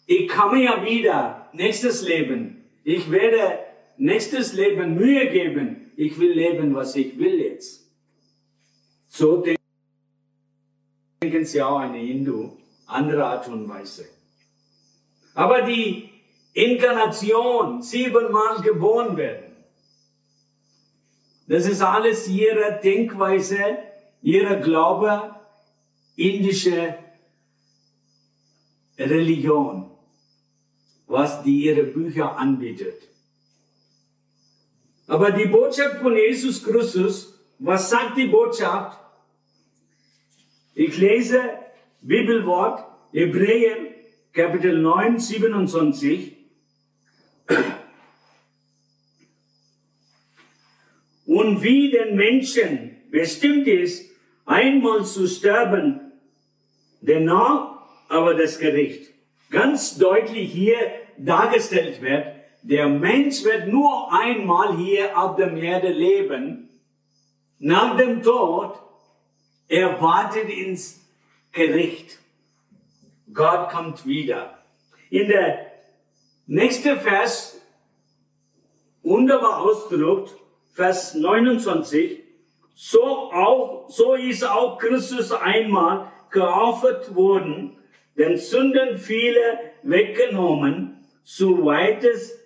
ich 0.07 0.29
komme 0.29 0.65
ja 0.65 0.85
wieder, 0.85 1.49
nächstes 1.53 2.03
Leben. 2.03 2.65
Ich 2.83 3.11
werde 3.11 3.59
nächstes 3.99 4.53
Leben 4.55 4.95
Mühe 4.95 5.29
geben. 5.31 5.88
Ich 6.01 6.17
will 6.21 6.31
leben, 6.31 6.77
was 6.77 6.95
ich 6.95 7.19
will 7.19 7.41
jetzt. 7.41 7.91
So 9.09 9.43
denken 11.21 11.45
sie 11.45 11.61
auch 11.61 11.81
eine 11.81 11.99
Hindu, 11.99 12.57
andere 12.87 13.25
Art 13.25 13.49
und 13.49 13.69
Weise. 13.69 14.07
Aber 15.35 15.63
die 15.63 16.09
Inkarnation, 16.53 17.83
siebenmal 17.83 18.63
geboren 18.63 19.17
werden, 19.17 19.57
das 21.49 21.67
ist 21.67 21.83
alles 21.83 22.29
ihre 22.29 22.79
Denkweise, 22.81 23.79
ihre 24.23 24.61
Glaube, 24.61 25.35
indische 26.15 26.95
Religion, 28.97 29.91
was 31.09 31.43
die 31.43 31.65
ihre 31.65 31.83
Bücher 31.83 32.37
anbietet. 32.37 33.09
Aber 35.09 35.33
die 35.33 35.47
Botschaft 35.47 36.01
von 36.03 36.15
Jesus 36.15 36.63
Christus, 36.63 37.35
was 37.59 37.89
sagt 37.89 38.19
die 38.19 38.27
Botschaft? 38.27 38.99
Ich 40.75 40.99
lese 40.99 41.41
Bibelwort, 42.03 42.85
Hebräer, 43.13 43.79
Kapitel 44.35 44.79
9, 44.79 45.19
27. 45.19 46.37
Und 51.25 51.63
wie 51.63 51.91
den 51.91 52.15
Menschen 52.15 52.99
bestimmt 53.11 53.67
ist, 53.67 54.11
einmal 54.45 55.07
zu 55.07 55.27
sterben, 55.27 56.13
dennoch 57.01 57.81
aber 58.09 58.35
das 58.35 58.59
Gericht. 58.59 59.11
Ganz 59.51 59.97
deutlich 59.97 60.53
hier 60.53 60.77
dargestellt 61.17 62.03
wird, 62.03 62.38
der 62.63 62.89
Mensch 62.89 63.45
wird 63.45 63.69
nur 63.69 64.13
einmal 64.13 64.77
hier 64.77 65.17
auf 65.19 65.37
der 65.37 65.53
Erde 65.53 65.89
leben. 65.89 66.69
Nach 67.59 67.97
dem 67.97 68.23
Tod 68.23 68.79
er 69.69 70.01
wartet 70.01 70.49
ins 70.49 71.07
Gericht. 71.53 72.19
Gott 73.33 73.69
kommt 73.71 74.07
wieder. 74.07 74.59
In 75.11 75.29
der 75.29 75.67
nächste 76.47 76.97
Vers, 76.97 77.61
wunderbar 79.03 79.61
ausgedrückt, 79.61 80.35
Vers 80.73 81.15
29, 81.15 82.23
so 82.75 83.03
auch, 83.03 83.91
so 83.91 84.15
ist 84.15 84.45
auch 84.45 84.79
Christus 84.79 85.33
einmal 85.33 86.11
geopfert 86.31 87.15
worden, 87.15 87.77
den 88.17 88.37
Sünden 88.39 88.99
viele 88.99 89.41
weggenommen, 89.83 91.07
so 91.25 91.65
weites 91.65 92.38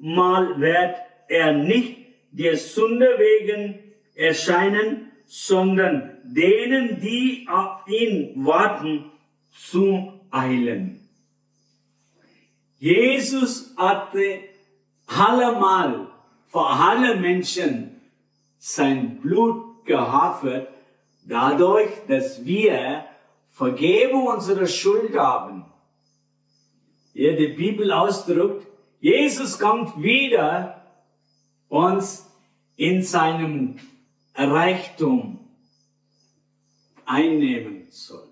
Mal 0.00 0.60
wird 0.60 0.96
er 1.28 1.52
nicht 1.52 1.98
der 2.32 2.56
Sünde 2.56 3.06
wegen 3.18 3.78
erscheinen, 4.14 5.12
sondern 5.26 6.18
denen, 6.24 7.00
die 7.00 7.46
auf 7.48 7.86
ihn 7.86 8.44
warten, 8.44 9.10
zu 9.50 10.20
eilen. 10.30 11.08
Jesus 12.78 13.74
hatte 13.76 14.40
allemal 15.06 16.08
vor 16.46 16.70
alle 16.70 17.16
Menschen 17.16 18.00
sein 18.58 19.20
Blut 19.20 19.84
gehaftet, 19.84 20.68
dadurch, 21.26 21.90
dass 22.08 22.44
wir 22.44 23.04
Vergebung 23.50 24.26
unserer 24.28 24.66
Schuld 24.66 25.16
haben. 25.16 25.64
Hier 27.12 27.36
die 27.36 27.48
Bibel 27.48 27.92
ausdrückt, 27.92 28.66
Jesus 29.00 29.58
kommt 29.58 30.02
wieder 30.02 30.84
uns 31.68 32.30
in 32.76 33.02
seinem 33.02 33.76
Reichtum 34.34 35.38
einnehmen 37.06 37.86
soll. 37.88 38.28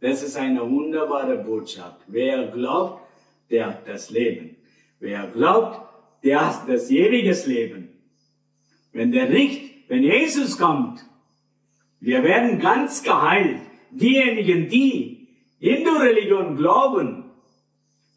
Das 0.00 0.22
ist 0.22 0.36
eine 0.36 0.68
wunderbare 0.68 1.38
Botschaft. 1.38 2.00
Wer 2.08 2.48
glaubt, 2.48 3.02
der 3.50 3.68
hat 3.68 3.88
das 3.88 4.10
Leben. 4.10 4.56
Wer 5.00 5.28
glaubt, 5.28 5.80
der 6.22 6.46
hat 6.46 6.68
das 6.68 6.90
ewige 6.90 7.32
Leben. 7.48 7.88
Wenn 8.92 9.12
der 9.12 9.30
Richt, 9.30 9.88
wenn 9.88 10.02
Jesus 10.02 10.58
kommt, 10.58 11.04
wir 12.00 12.22
werden 12.22 12.58
ganz 12.58 13.02
geheilt. 13.02 13.60
Diejenigen, 13.90 14.68
die 14.68 15.28
Hindu-Religion 15.60 16.56
glauben, 16.56 17.21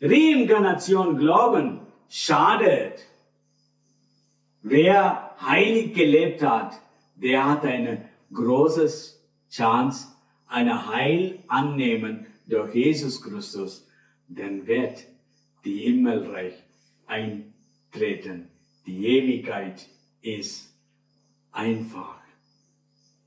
Reinkarnation 0.01 1.17
glauben, 1.17 1.81
schadet. 2.09 2.99
Wer 4.61 5.31
heilig 5.41 5.93
gelebt 5.93 6.41
hat, 6.41 6.79
der 7.15 7.49
hat 7.49 7.63
eine 7.65 8.09
große 8.33 9.15
Chance, 9.49 10.07
eine 10.47 10.87
Heil 10.87 11.39
annehmen 11.47 12.25
durch 12.47 12.75
Jesus 12.75 13.21
Christus, 13.21 13.87
dann 14.27 14.67
wird 14.67 15.05
die 15.63 15.79
Himmelreich 15.79 16.53
eintreten. 17.07 18.49
Die 18.85 19.07
Ewigkeit 19.07 19.87
ist 20.21 20.73
einfach 21.51 22.19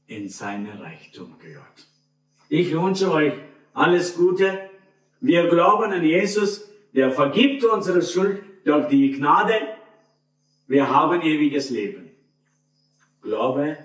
in 0.07 0.29
seine 0.29 0.81
Reichtum 0.81 1.39
gehört. 1.39 1.87
Ich 2.49 2.73
wünsche 2.73 3.13
euch 3.13 3.35
alles 3.75 4.17
Gute. 4.17 4.68
Wir 5.21 5.49
glauben 5.49 5.93
an 5.93 6.05
Jesus, 6.05 6.69
der 6.95 7.11
vergibt 7.11 7.65
unsere 7.65 8.03
Schuld 8.03 8.43
durch 8.65 8.89
die 8.89 9.13
Gnade. 9.13 9.55
Wir 10.67 10.89
haben 10.89 11.23
ewiges 11.23 11.71
Leben. 11.71 12.11
Glaube, 13.23 13.79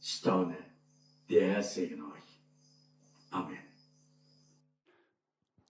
staune. 0.00 0.56
Der 1.30 1.48
Herr 1.48 1.62
segne 1.62 2.02
euch. 2.04 2.40
Amen. 3.30 3.58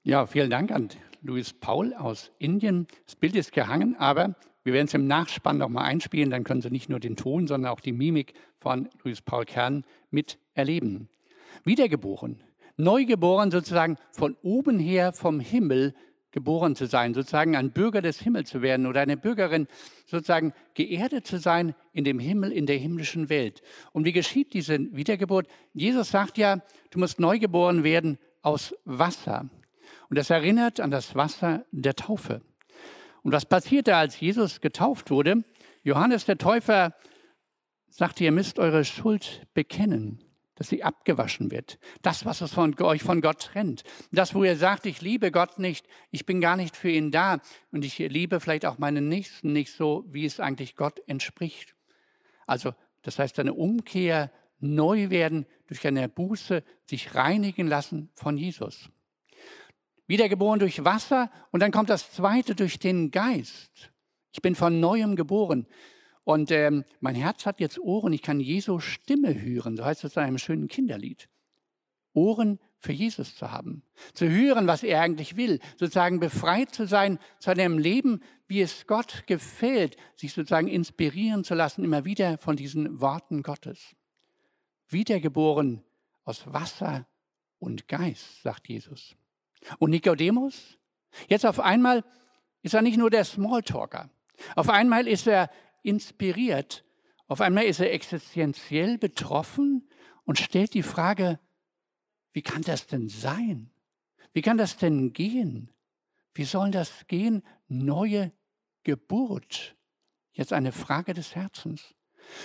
Ja, 0.03 0.27
vielen 0.27 0.51
Dank 0.51 0.73
an 0.73 0.89
Louis 1.23 1.53
Paul 1.53 1.95
aus 1.95 2.33
Indien. 2.39 2.87
Das 3.05 3.15
Bild 3.15 3.37
ist 3.37 3.53
gehangen, 3.53 3.95
aber 3.97 4.35
wir 4.65 4.73
werden 4.73 4.87
es 4.87 4.95
im 4.95 5.07
Nachspann 5.07 5.59
nochmal 5.59 5.85
einspielen. 5.85 6.31
Dann 6.31 6.45
können 6.45 6.63
Sie 6.63 6.71
nicht 6.71 6.89
nur 6.89 6.99
den 6.99 7.17
Ton, 7.17 7.47
sondern 7.47 7.71
auch 7.71 7.81
die 7.81 7.93
Mimik 7.93 8.35
von 8.59 8.89
Louis 9.05 9.21
Paul 9.23 9.45
Kern 9.45 9.85
miterleben. 10.11 11.09
Wiedergeboren, 11.65 12.43
neugeboren 12.83 13.51
sozusagen 13.51 13.97
von 14.11 14.37
oben 14.43 14.79
her 14.79 15.13
vom 15.13 15.41
Himmel 15.41 15.95
geboren 16.33 16.75
zu 16.75 16.87
sein, 16.87 17.15
sozusagen 17.15 17.57
ein 17.57 17.73
Bürger 17.73 18.03
des 18.03 18.19
Himmels 18.19 18.51
zu 18.51 18.63
werden 18.63 18.87
oder 18.87 19.03
eine 19.03 19.17
Bürgerin, 19.17 19.69
sozusagen 20.07 20.53
geerdet 20.75 21.27
zu 21.27 21.39
sein 21.39 21.75
in 21.93 22.05
dem 22.05 22.19
Himmel, 22.19 22.53
in 22.53 22.67
der 22.67 22.79
himmlischen 22.79 23.29
Welt. 23.29 23.63
Und 23.93 24.05
wie 24.05 24.13
geschieht 24.13 24.55
diese 24.55 24.79
Wiedergeburt? 24.95 25.47
Jesus 25.75 26.11
sagt 26.11 26.39
ja, 26.39 26.61
du 26.91 26.99
musst 26.99 27.21
neu 27.21 27.39
geboren 27.39 27.85
werden 27.85 28.19
aus 28.41 28.75
Wasser. 28.85 29.49
Und 30.09 30.19
das 30.19 30.31
erinnert 30.31 30.81
an 30.81 30.91
das 30.91 31.15
Wasser 31.15 31.65
der 31.71 31.95
Taufe. 31.95 32.41
Und 33.23 33.33
was 33.33 33.47
passierte, 33.47 33.95
als 33.95 34.19
Jesus 34.19 34.61
getauft 34.61 35.11
wurde? 35.11 35.45
Johannes 35.85 36.25
der 36.25 36.39
Täufer 36.39 36.95
sagte, 37.89 38.25
ihr 38.25 38.33
müsst 38.33 38.59
eure 38.59 38.85
Schuld 38.85 39.47
bekennen 39.55 40.32
dass 40.63 40.69
sie 40.69 40.85
abgewaschen 40.85 41.51
wird. 41.51 41.81
Das, 42.03 42.25
was 42.25 42.41
es 42.41 42.53
von 42.53 42.81
euch 42.81 43.03
von 43.03 43.21
Gott 43.21 43.41
trennt. 43.41 43.83
Das, 44.13 44.33
wo 44.33 44.45
ihr 44.45 44.57
sagt, 44.57 44.87
ich 44.87 45.01
liebe 45.01 45.33
Gott 45.33 45.59
nicht, 45.59 45.89
ich 46.13 46.25
bin 46.25 46.41
gar 46.41 46.55
nicht 46.55 46.77
für 46.77 46.89
ihn 46.89 47.11
da 47.11 47.41
und 47.73 47.85
ich 47.85 47.99
liebe 47.99 48.39
vielleicht 48.39 48.65
auch 48.65 48.79
meinen 48.79 49.09
Nächsten 49.09 49.53
nicht 49.53 49.73
so, 49.73 50.05
wie 50.07 50.25
es 50.25 50.39
eigentlich 50.39 50.77
Gott 50.77 51.03
entspricht. 51.09 51.75
Also, 52.47 52.75
das 53.03 53.19
heißt 53.19 53.41
eine 53.41 53.55
Umkehr, 53.55 54.31
neu 54.61 55.11
werden 55.11 55.47
durch 55.67 55.85
eine 55.85 56.09
Buße, 56.09 56.63
sich 56.89 57.17
reinigen 57.17 57.67
lassen 57.67 58.11
von 58.15 58.39
Jesus. 58.39 58.89
Wiedergeboren 60.07 60.61
durch 60.61 60.85
Wasser 60.85 61.29
und 61.51 61.59
dann 61.59 61.73
kommt 61.73 61.91
das 61.91 62.13
zweite 62.13 62.55
durch 62.55 62.79
den 62.79 63.11
Geist. 63.11 63.91
Ich 64.31 64.41
bin 64.41 64.55
von 64.55 64.79
neuem 64.79 65.17
geboren. 65.17 65.67
Und 66.25 66.51
ähm, 66.51 66.85
mein 67.01 67.15
Herz 67.15 67.47
hat 67.47 67.61
jetzt 67.61 67.79
Ohren, 67.79 68.13
ich 68.13 68.23
kann 68.23 68.41
Jesu 68.41 68.79
Stimme 68.79 69.41
hören, 69.41 69.77
so 69.77 69.85
heißt 69.85 70.05
es 70.05 70.17
in 70.17 70.23
einem 70.23 70.39
schönen 70.39 70.69
Kinderlied. 70.69 71.29
Ohren 72.15 72.61
für 72.79 72.93
Jesus 72.93 73.37
zu 73.37 73.51
haben, 73.51 73.83
zu 74.13 74.29
hören, 74.29 74.67
was 74.67 74.83
er 74.83 75.01
eigentlich 75.01 75.37
will, 75.37 75.61
sozusagen 75.79 76.21
befreit 76.21 76.75
zu 76.75 76.87
sein 76.87 77.19
zu 77.39 77.51
einem 77.51 77.79
Leben, 77.79 78.23
wie 78.49 78.61
es 78.61 78.87
Gott 78.87 79.25
gefällt, 79.27 79.97
sich 80.17 80.33
sozusagen 80.33 80.69
inspirieren 80.69 81.45
zu 81.45 81.55
lassen, 81.55 81.85
immer 81.85 82.05
wieder 82.05 82.39
von 82.39 82.57
diesen 82.57 83.01
Worten 83.01 83.43
Gottes. 83.43 83.95
Wiedergeboren 84.89 85.83
aus 86.25 86.53
Wasser 86.53 87.07
und 87.59 87.89
Geist, 87.89 88.43
sagt 88.43 88.69
Jesus. 88.69 89.17
Und 89.79 89.91
Nikodemus? 89.91 90.79
Jetzt 91.29 91.47
auf 91.47 91.61
einmal 91.61 92.05
ist 92.63 92.75
er 92.75 92.83
nicht 92.83 92.99
nur 92.99 93.11
der 93.11 93.25
Smalltalker. 93.25 94.11
Auf 94.57 94.69
einmal 94.69 95.07
ist 95.07 95.27
er 95.27 95.51
inspiriert. 95.83 96.85
Auf 97.27 97.41
einmal 97.41 97.65
ist 97.65 97.81
er 97.81 97.93
existenziell 97.93 98.99
betroffen 98.99 99.89
und 100.25 100.39
stellt 100.39 100.75
die 100.75 100.83
Frage, 100.83 101.39
wie 102.33 102.43
kann 102.43 102.63
das 102.63 102.87
denn 102.87 103.09
sein? 103.09 103.71
Wie 104.33 104.43
kann 104.43 104.57
das 104.57 104.77
denn 104.77 105.13
gehen? 105.13 105.71
Wie 106.35 106.45
soll 106.45 106.71
das 106.71 107.07
gehen? 107.07 107.43
Neue 107.69 108.33
Geburt. 108.85 109.77
Jetzt 110.33 110.53
eine 110.53 110.73
Frage 110.73 111.13
des 111.13 111.35
Herzens. 111.35 111.95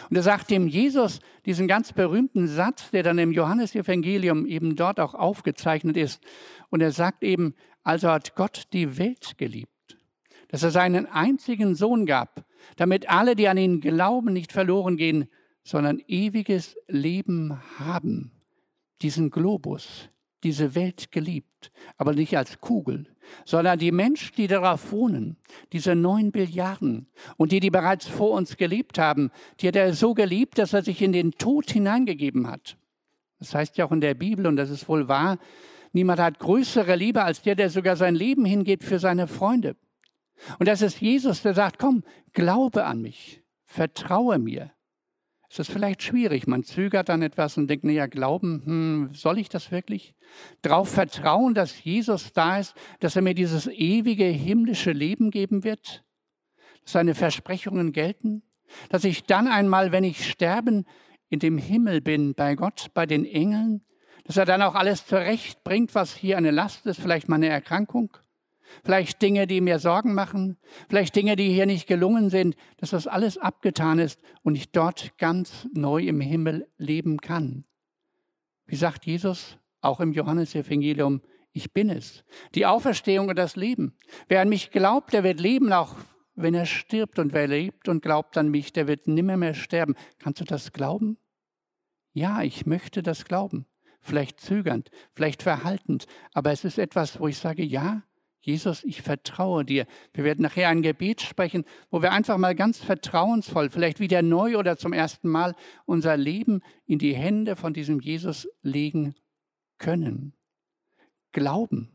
Und 0.10 0.17
er 0.17 0.24
sagt 0.24 0.50
dem 0.50 0.67
Jesus 0.67 1.20
diesen 1.46 1.67
ganz 1.67 1.94
berühmten 1.94 2.48
Satz, 2.48 2.91
der 2.91 3.03
dann 3.03 3.20
im 3.20 3.32
Johannesevangelium 3.32 4.46
eben 4.46 4.75
dort 4.75 5.00
auch 5.00 5.13
aufgezeichnet 5.13 5.96
ist. 5.96 6.22
Und 6.70 6.82
er 6.82 6.91
sagt 6.91 7.24
eben, 7.24 7.56
also 7.84 8.10
hat 8.10 8.36
Gott 8.36 8.67
die 8.74 8.98
Welt 8.98 9.38
geliebt 9.38 9.70
dass 10.48 10.63
er 10.63 10.72
seinen 10.72 11.06
einzigen 11.06 11.75
Sohn 11.75 12.06
gab, 12.06 12.46
damit 12.75 13.09
alle, 13.09 13.35
die 13.35 13.47
an 13.47 13.57
ihn 13.57 13.81
glauben, 13.81 14.33
nicht 14.33 14.51
verloren 14.51 14.97
gehen, 14.97 15.27
sondern 15.63 16.01
ewiges 16.07 16.77
Leben 16.87 17.59
haben. 17.77 18.31
Diesen 19.01 19.29
Globus, 19.29 20.09
diese 20.43 20.75
Welt 20.75 21.11
geliebt, 21.11 21.71
aber 21.97 22.13
nicht 22.13 22.37
als 22.37 22.61
Kugel, 22.61 23.05
sondern 23.45 23.79
die 23.79 23.91
Menschen, 23.91 24.35
die 24.37 24.47
darauf 24.47 24.91
wohnen, 24.91 25.37
diese 25.73 25.95
neun 25.95 26.31
Billiarden 26.31 27.07
und 27.35 27.51
die, 27.51 27.59
die 27.59 27.69
bereits 27.69 28.07
vor 28.07 28.31
uns 28.31 28.57
gelebt 28.57 28.97
haben, 28.97 29.31
die 29.59 29.67
hat 29.67 29.75
er 29.75 29.93
so 29.93 30.13
geliebt, 30.13 30.57
dass 30.57 30.73
er 30.73 30.83
sich 30.83 31.01
in 31.01 31.11
den 31.11 31.31
Tod 31.33 31.71
hineingegeben 31.71 32.47
hat. 32.47 32.77
Das 33.39 33.53
heißt 33.53 33.77
ja 33.77 33.85
auch 33.85 33.91
in 33.91 34.01
der 34.01 34.13
Bibel, 34.13 34.47
und 34.47 34.55
das 34.55 34.69
ist 34.69 34.87
wohl 34.87 35.07
wahr, 35.07 35.37
niemand 35.91 36.19
hat 36.19 36.39
größere 36.39 36.95
Liebe 36.95 37.23
als 37.23 37.41
der, 37.41 37.55
der 37.55 37.69
sogar 37.69 37.95
sein 37.95 38.15
Leben 38.15 38.45
hingeht 38.45 38.83
für 38.83 38.99
seine 38.99 39.27
Freunde. 39.27 39.75
Und 40.60 40.67
das 40.67 40.82
ist 40.82 41.01
Jesus, 41.01 41.41
der 41.41 41.53
sagt, 41.53 41.79
komm, 41.79 42.03
glaube 42.34 42.86
an 42.86 43.01
mich, 43.01 43.41
vertraue 43.65 44.39
mir. 44.39 44.72
Es 45.50 45.60
ist 45.60 45.71
vielleicht 45.71 46.04
schwierig, 46.04 46.45
man 46.45 46.63
zögert 46.63 47.08
dann 47.08 47.21
etwas 47.21 47.58
und 47.58 47.67
denkt, 47.67 47.86
naja, 47.86 48.08
glauben, 48.08 48.62
hm, 48.65 49.10
soll 49.13 49.39
ich 49.39 49.47
das 49.47 49.71
wirklich? 49.71 50.13
Darauf 50.62 50.89
vertrauen, 50.89 51.54
dass 51.54 51.84
Jesus 51.84 52.34
da 52.34 52.60
ist, 52.60 52.76
dass 53.00 53.15
er 53.15 53.21
mir 53.21 53.34
dieses 53.34 53.67
ewige 53.67 54.26
himmlische 54.26 54.91
Leben 54.91 55.32
geben 55.32 55.63
wird, 55.63 56.04
dass 56.84 56.91
seine 56.93 57.15
Versprechungen 57.15 57.93
gelten, 57.93 58.43
dass 58.89 59.06
ich 59.06 59.23
dann 59.23 59.47
einmal, 59.47 59.93
wenn 59.93 60.04
ich 60.04 60.30
sterben, 60.30 60.86
in 61.30 61.39
dem 61.39 61.58
Himmel 61.58 62.02
bin, 62.02 62.36
bei 62.36 62.56
Gott, 62.56 62.88
bei 62.93 63.06
den 63.06 63.26
Engeln, 63.26 63.86
dass 64.26 64.38
er 64.38 64.45
dann 64.45 64.62
auch 64.62 64.76
alles 64.76 65.06
zurechtbringt, 65.06 65.95
was 65.95 66.15
hier 66.15 66.38
eine 66.38 66.52
Last 66.52 66.86
ist, 66.86 67.00
vielleicht 67.00 67.30
meine 67.30 67.47
Erkrankung, 67.47 68.15
vielleicht 68.84 69.21
Dinge, 69.21 69.47
die 69.47 69.62
mir 69.62 69.80
Sorgen 69.80 70.13
machen, 70.13 70.58
vielleicht 70.89 71.15
Dinge, 71.15 71.36
die 71.36 71.49
hier 71.49 71.65
nicht 71.65 71.88
gelungen 71.88 72.30
sind, 72.30 72.56
dass 72.77 72.91
das 72.91 73.08
alles 73.08 73.38
abgetan 73.38 73.99
ist 73.99 74.21
und 74.43 74.56
ich 74.56 74.71
dort 74.71 75.17
ganz 75.17 75.67
neu 75.73 76.03
im 76.03 76.21
Himmel 76.21 76.67
leben 76.77 77.19
kann. 77.19 77.65
Wie 78.65 78.75
sagt 78.75 79.06
Jesus 79.06 79.58
auch 79.82 79.99
im 79.99 80.12
Johannesevangelium, 80.12 81.21
ich 81.53 81.73
bin 81.73 81.89
es, 81.89 82.23
die 82.53 82.65
Auferstehung 82.65 83.30
und 83.30 83.38
das 83.38 83.56
Leben. 83.56 83.97
Wer 84.27 84.41
an 84.41 84.49
mich 84.49 84.71
glaubt, 84.71 85.13
der 85.13 85.23
wird 85.23 85.39
leben, 85.39 85.73
auch 85.73 85.95
wenn 86.36 86.53
er 86.53 86.65
stirbt. 86.65 87.19
Und 87.19 87.34
wer 87.34 87.47
lebt 87.47 87.89
und 87.89 88.01
glaubt 88.01 88.38
an 88.38 88.49
mich, 88.49 88.71
der 88.71 88.88
wird 88.88 89.08
nimmer 89.08 89.36
mehr 89.36 89.53
sterben. 89.53 89.95
Kannst 90.19 90.39
du 90.39 90.45
das 90.45 90.71
glauben? 90.71 91.17
Ja, 92.13 92.41
ich 92.43 92.65
möchte 92.65 93.03
das 93.03 93.25
glauben. 93.25 93.65
Vielleicht 93.99 94.39
zögernd, 94.39 94.89
vielleicht 95.13 95.43
verhaltend, 95.43 96.06
aber 96.34 96.51
es 96.51 96.63
ist 96.63 96.77
etwas, 96.77 97.19
wo 97.19 97.27
ich 97.27 97.38
sage, 97.38 97.63
ja, 97.63 98.03
Jesus, 98.47 98.86
ich 98.86 99.01
vertraue 99.01 99.65
dir. 99.65 99.86
Wir 100.13 100.23
werden 100.23 100.41
nachher 100.41 100.69
ein 100.69 100.81
Gebet 100.81 101.19
sprechen, 101.19 101.65
wo 101.91 102.01
wir 102.01 102.13
einfach 102.13 102.38
mal 102.38 102.55
ganz 102.55 102.77
vertrauensvoll, 102.77 103.69
vielleicht 103.69 103.99
wieder 103.99 104.21
neu 104.21 104.57
oder 104.57 104.77
zum 104.77 104.93
ersten 104.93 105.27
Mal 105.27 105.53
unser 105.86 106.15
Leben 106.15 106.62
in 106.86 106.97
die 106.97 107.13
Hände 107.13 107.57
von 107.57 107.73
diesem 107.73 107.99
Jesus 107.99 108.47
legen 108.62 109.15
können. 109.79 110.31
Glauben. 111.33 111.89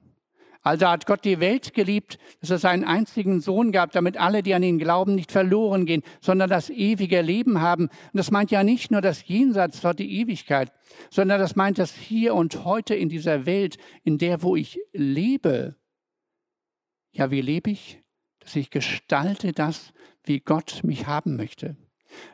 Also 0.61 0.89
hat 0.89 1.07
Gott 1.07 1.25
die 1.25 1.41
Welt 1.41 1.73
geliebt, 1.73 2.19
dass 2.41 2.51
er 2.51 2.59
seinen 2.59 2.85
einzigen 2.85 3.41
Sohn 3.41 3.73
gab, 3.73 3.93
damit 3.93 4.19
alle, 4.19 4.43
die 4.43 4.53
an 4.53 4.63
ihn 4.63 4.79
glauben, 4.79 5.15
nicht 5.15 5.33
verloren 5.33 5.87
gehen, 5.87 6.03
sondern 6.21 6.51
das 6.51 6.69
ewige 6.69 7.23
Leben 7.23 7.63
haben. 7.63 7.85
Und 7.85 8.13
das 8.13 8.31
meint 8.31 8.51
ja 8.51 8.63
nicht 8.63 8.91
nur 8.91 9.01
das 9.01 9.27
Jenseits, 9.27 9.81
dort 9.81 9.99
die 9.99 10.21
Ewigkeit, 10.21 10.71
sondern 11.11 11.41
das 11.41 11.57
meint 11.57 11.79
das 11.79 11.95
hier 11.95 12.35
und 12.35 12.67
heute 12.67 12.95
in 12.95 13.09
dieser 13.09 13.47
Welt, 13.47 13.79
in 14.05 14.19
der, 14.19 14.43
wo 14.43 14.55
ich 14.55 14.79
lebe. 14.93 15.77
Ja, 17.13 17.31
wie 17.31 17.41
lebe 17.41 17.71
ich? 17.71 18.03
Dass 18.41 18.57
ich 18.57 18.71
gestalte 18.71 19.53
das, 19.53 19.93
wie 20.25 20.41
Gott 20.41 20.81
mich 20.83 21.07
haben 21.07 21.37
möchte. 21.37 21.77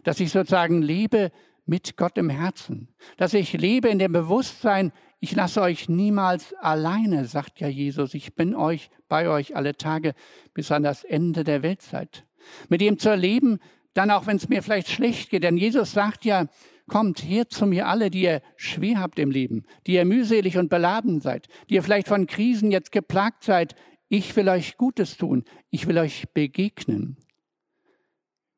Dass 0.04 0.20
ich 0.20 0.30
sozusagen 0.30 0.82
lebe 0.82 1.30
mit 1.66 1.96
Gott 1.96 2.16
im 2.16 2.30
Herzen. 2.30 2.88
Dass 3.16 3.34
ich 3.34 3.52
lebe 3.52 3.88
in 3.88 3.98
dem 3.98 4.12
Bewusstsein, 4.12 4.92
ich 5.20 5.34
lasse 5.34 5.60
euch 5.60 5.88
niemals 5.88 6.54
alleine, 6.54 7.24
sagt 7.24 7.60
ja 7.60 7.68
Jesus. 7.68 8.14
Ich 8.14 8.34
bin 8.34 8.54
euch 8.54 8.90
bei 9.08 9.28
euch 9.28 9.56
alle 9.56 9.76
Tage 9.76 10.14
bis 10.54 10.70
an 10.70 10.82
das 10.82 11.04
Ende 11.04 11.44
der 11.44 11.62
Weltzeit. 11.62 12.24
Mit 12.68 12.80
ihm 12.80 12.98
zu 12.98 13.08
erleben, 13.08 13.58
dann 13.94 14.10
auch 14.10 14.26
wenn 14.26 14.36
es 14.36 14.48
mir 14.48 14.62
vielleicht 14.62 14.88
schlecht 14.88 15.30
geht. 15.30 15.42
Denn 15.42 15.56
Jesus 15.56 15.92
sagt 15.92 16.24
ja, 16.24 16.46
kommt 16.88 17.22
her 17.22 17.48
zu 17.48 17.66
mir 17.66 17.88
alle, 17.88 18.10
die 18.10 18.22
ihr 18.22 18.42
schwer 18.56 19.00
habt 19.00 19.18
im 19.18 19.30
Leben, 19.30 19.64
die 19.86 19.94
ihr 19.94 20.04
mühselig 20.04 20.56
und 20.56 20.70
beladen 20.70 21.20
seid, 21.20 21.48
die 21.68 21.74
ihr 21.74 21.82
vielleicht 21.82 22.08
von 22.08 22.26
Krisen 22.26 22.70
jetzt 22.70 22.92
geplagt 22.92 23.44
seid. 23.44 23.74
Ich 24.10 24.34
will 24.36 24.48
euch 24.48 24.78
Gutes 24.78 25.18
tun. 25.18 25.44
Ich 25.68 25.86
will 25.86 25.98
euch 25.98 26.30
begegnen. 26.32 27.18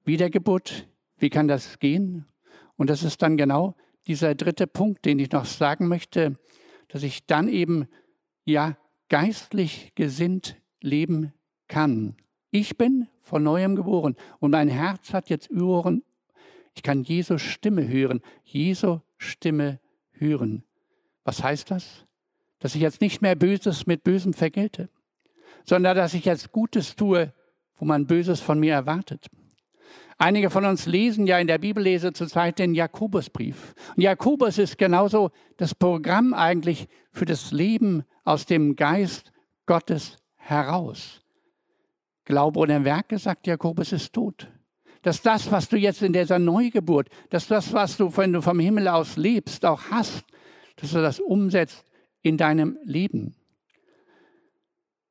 Wiedergeburt, 0.05 0.89
wie 1.19 1.29
kann 1.29 1.49
das 1.49 1.81
gehen? 1.81 2.25
Und 2.77 2.89
das 2.89 3.03
ist 3.03 3.21
dann 3.21 3.37
genau 3.37 3.75
dieser 4.07 4.37
dritte 4.37 4.69
Punkt, 4.69 5.05
den 5.05 5.19
ich 5.19 5.33
noch 5.33 5.45
sagen 5.45 5.89
möchte, 5.89 6.39
dass 6.87 7.03
ich 7.03 7.27
dann 7.27 7.49
eben 7.49 7.89
ja 8.45 8.77
geistlich 9.09 9.93
gesinnt 9.97 10.57
leben 10.81 11.33
kann. 11.67 12.17
Ich 12.53 12.79
bin 12.79 13.09
von 13.21 13.43
neuem 13.43 13.75
geboren 13.75 14.17
und 14.39 14.53
mein 14.53 14.69
Herz 14.69 15.13
hat 15.13 15.31
jetzt 15.31 15.51
Ohren. 15.51 16.05
Ich 16.75 16.85
kann 16.85 17.03
Jesu 17.03 17.39
Stimme 17.39 17.89
hören, 17.89 18.21
Jesu 18.45 19.01
Stimme 19.19 19.81
hören. 20.13 20.63
Was 21.25 21.43
heißt 21.43 21.73
das? 21.73 22.07
Dass 22.61 22.77
ich 22.77 22.81
jetzt 22.81 23.01
nicht 23.01 23.21
mehr 23.21 23.35
Böses 23.35 23.87
mit 23.87 24.05
Bösem 24.05 24.33
vergelte 24.33 24.89
sondern 25.65 25.97
dass 25.97 26.15
ich 26.15 26.25
jetzt 26.25 26.53
Gutes 26.53 26.97
tue, 26.97 27.33
wo 27.77 27.85
man 27.85 28.07
Böses 28.07 28.41
von 28.41 28.59
mir 28.59 28.75
erwartet. 28.75 29.27
Einige 30.19 30.51
von 30.51 30.67
uns 30.67 30.85
lesen 30.85 31.27
ja 31.27 31.39
in 31.39 31.47
der 31.47 31.57
Bibellese 31.57 32.13
zurzeit 32.13 32.59
den 32.59 32.75
Jakobusbrief. 32.75 33.75
Und 33.97 34.03
Jakobus 34.03 34.59
ist 34.59 34.77
genauso 34.77 35.31
das 35.57 35.75
Programm 35.75 36.35
eigentlich 36.35 36.89
für 37.11 37.25
das 37.25 37.53
Leben 37.53 38.05
aus 38.25 38.45
dem 38.45 38.77
Geist 38.77 39.33
Gottes 39.65 40.19
heraus. 40.37 41.23
Glaube 42.27 42.61
ohne 42.61 42.85
Werke, 42.85 43.19
sagt 43.19 43.47
Jakobus, 43.47 43.93
ist 43.93 44.13
tot. 44.13 44.47
Dass 45.01 45.23
das, 45.23 45.51
was 45.51 45.71
du 45.71 45.79
jetzt 45.79 46.03
in 46.03 46.13
dieser 46.13 46.39
Neugeburt, 46.39 47.09
dass 47.31 47.47
das, 47.47 47.73
was 47.73 47.97
du, 47.97 48.15
wenn 48.15 48.35
du 48.35 48.43
vom 48.43 48.61
Himmel 48.61 48.89
aus 48.89 49.17
lebst, 49.17 49.65
auch 49.65 49.85
hast, 49.91 50.25
dass 50.77 50.93
du 50.93 51.01
das 51.01 51.19
umsetzt 51.19 51.87
in 52.21 52.37
deinem 52.37 52.79
Leben. 52.85 53.35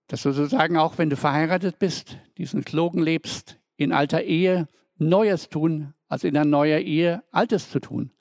Dass 0.10 0.24
du 0.24 0.32
sozusagen 0.32 0.76
auch, 0.76 0.98
wenn 0.98 1.10
du 1.10 1.16
verheiratet 1.16 1.80
bist, 1.80 2.18
diesen 2.38 2.66
Slogan 2.66 3.02
lebst, 3.02 3.58
in 3.78 3.94
alter 3.94 4.24
Ehe 4.24 4.68
Neues 4.98 5.48
tun, 5.50 5.94
als 6.10 6.26
in 6.26 6.36
einer 6.36 6.46
neuen 6.46 6.86
Ehe 6.86 7.24
Altes 7.32 7.72
zu 7.72 7.80
tun. 7.80 8.12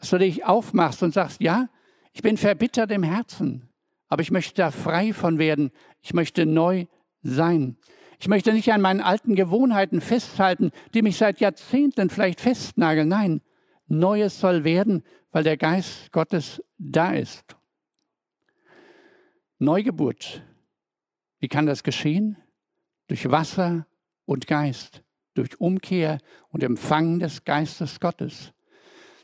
Dass 0.00 0.10
du 0.10 0.18
dich 0.18 0.44
aufmachst 0.44 1.02
und 1.02 1.14
sagst, 1.14 1.40
ja, 1.40 1.68
ich 2.12 2.22
bin 2.22 2.36
verbittert 2.36 2.90
im 2.90 3.02
Herzen, 3.02 3.68
aber 4.08 4.22
ich 4.22 4.30
möchte 4.30 4.54
da 4.54 4.70
frei 4.70 5.12
von 5.12 5.38
werden. 5.38 5.70
Ich 6.00 6.14
möchte 6.14 6.46
neu 6.46 6.86
sein. 7.22 7.76
Ich 8.18 8.28
möchte 8.28 8.52
nicht 8.52 8.72
an 8.72 8.80
meinen 8.80 9.00
alten 9.00 9.34
Gewohnheiten 9.34 10.00
festhalten, 10.00 10.70
die 10.94 11.02
mich 11.02 11.18
seit 11.18 11.40
Jahrzehnten 11.40 12.08
vielleicht 12.08 12.40
festnageln. 12.40 13.08
Nein, 13.08 13.42
Neues 13.86 14.40
soll 14.40 14.64
werden, 14.64 15.04
weil 15.30 15.44
der 15.44 15.58
Geist 15.58 16.10
Gottes 16.10 16.62
da 16.78 17.12
ist. 17.12 17.56
Neugeburt. 19.58 20.42
Wie 21.44 21.48
kann 21.48 21.66
das 21.66 21.82
geschehen? 21.82 22.38
Durch 23.06 23.30
Wasser 23.30 23.86
und 24.24 24.46
Geist, 24.46 25.02
durch 25.34 25.60
Umkehr 25.60 26.16
und 26.48 26.62
Empfang 26.62 27.18
des 27.18 27.44
Geistes 27.44 28.00
Gottes. 28.00 28.54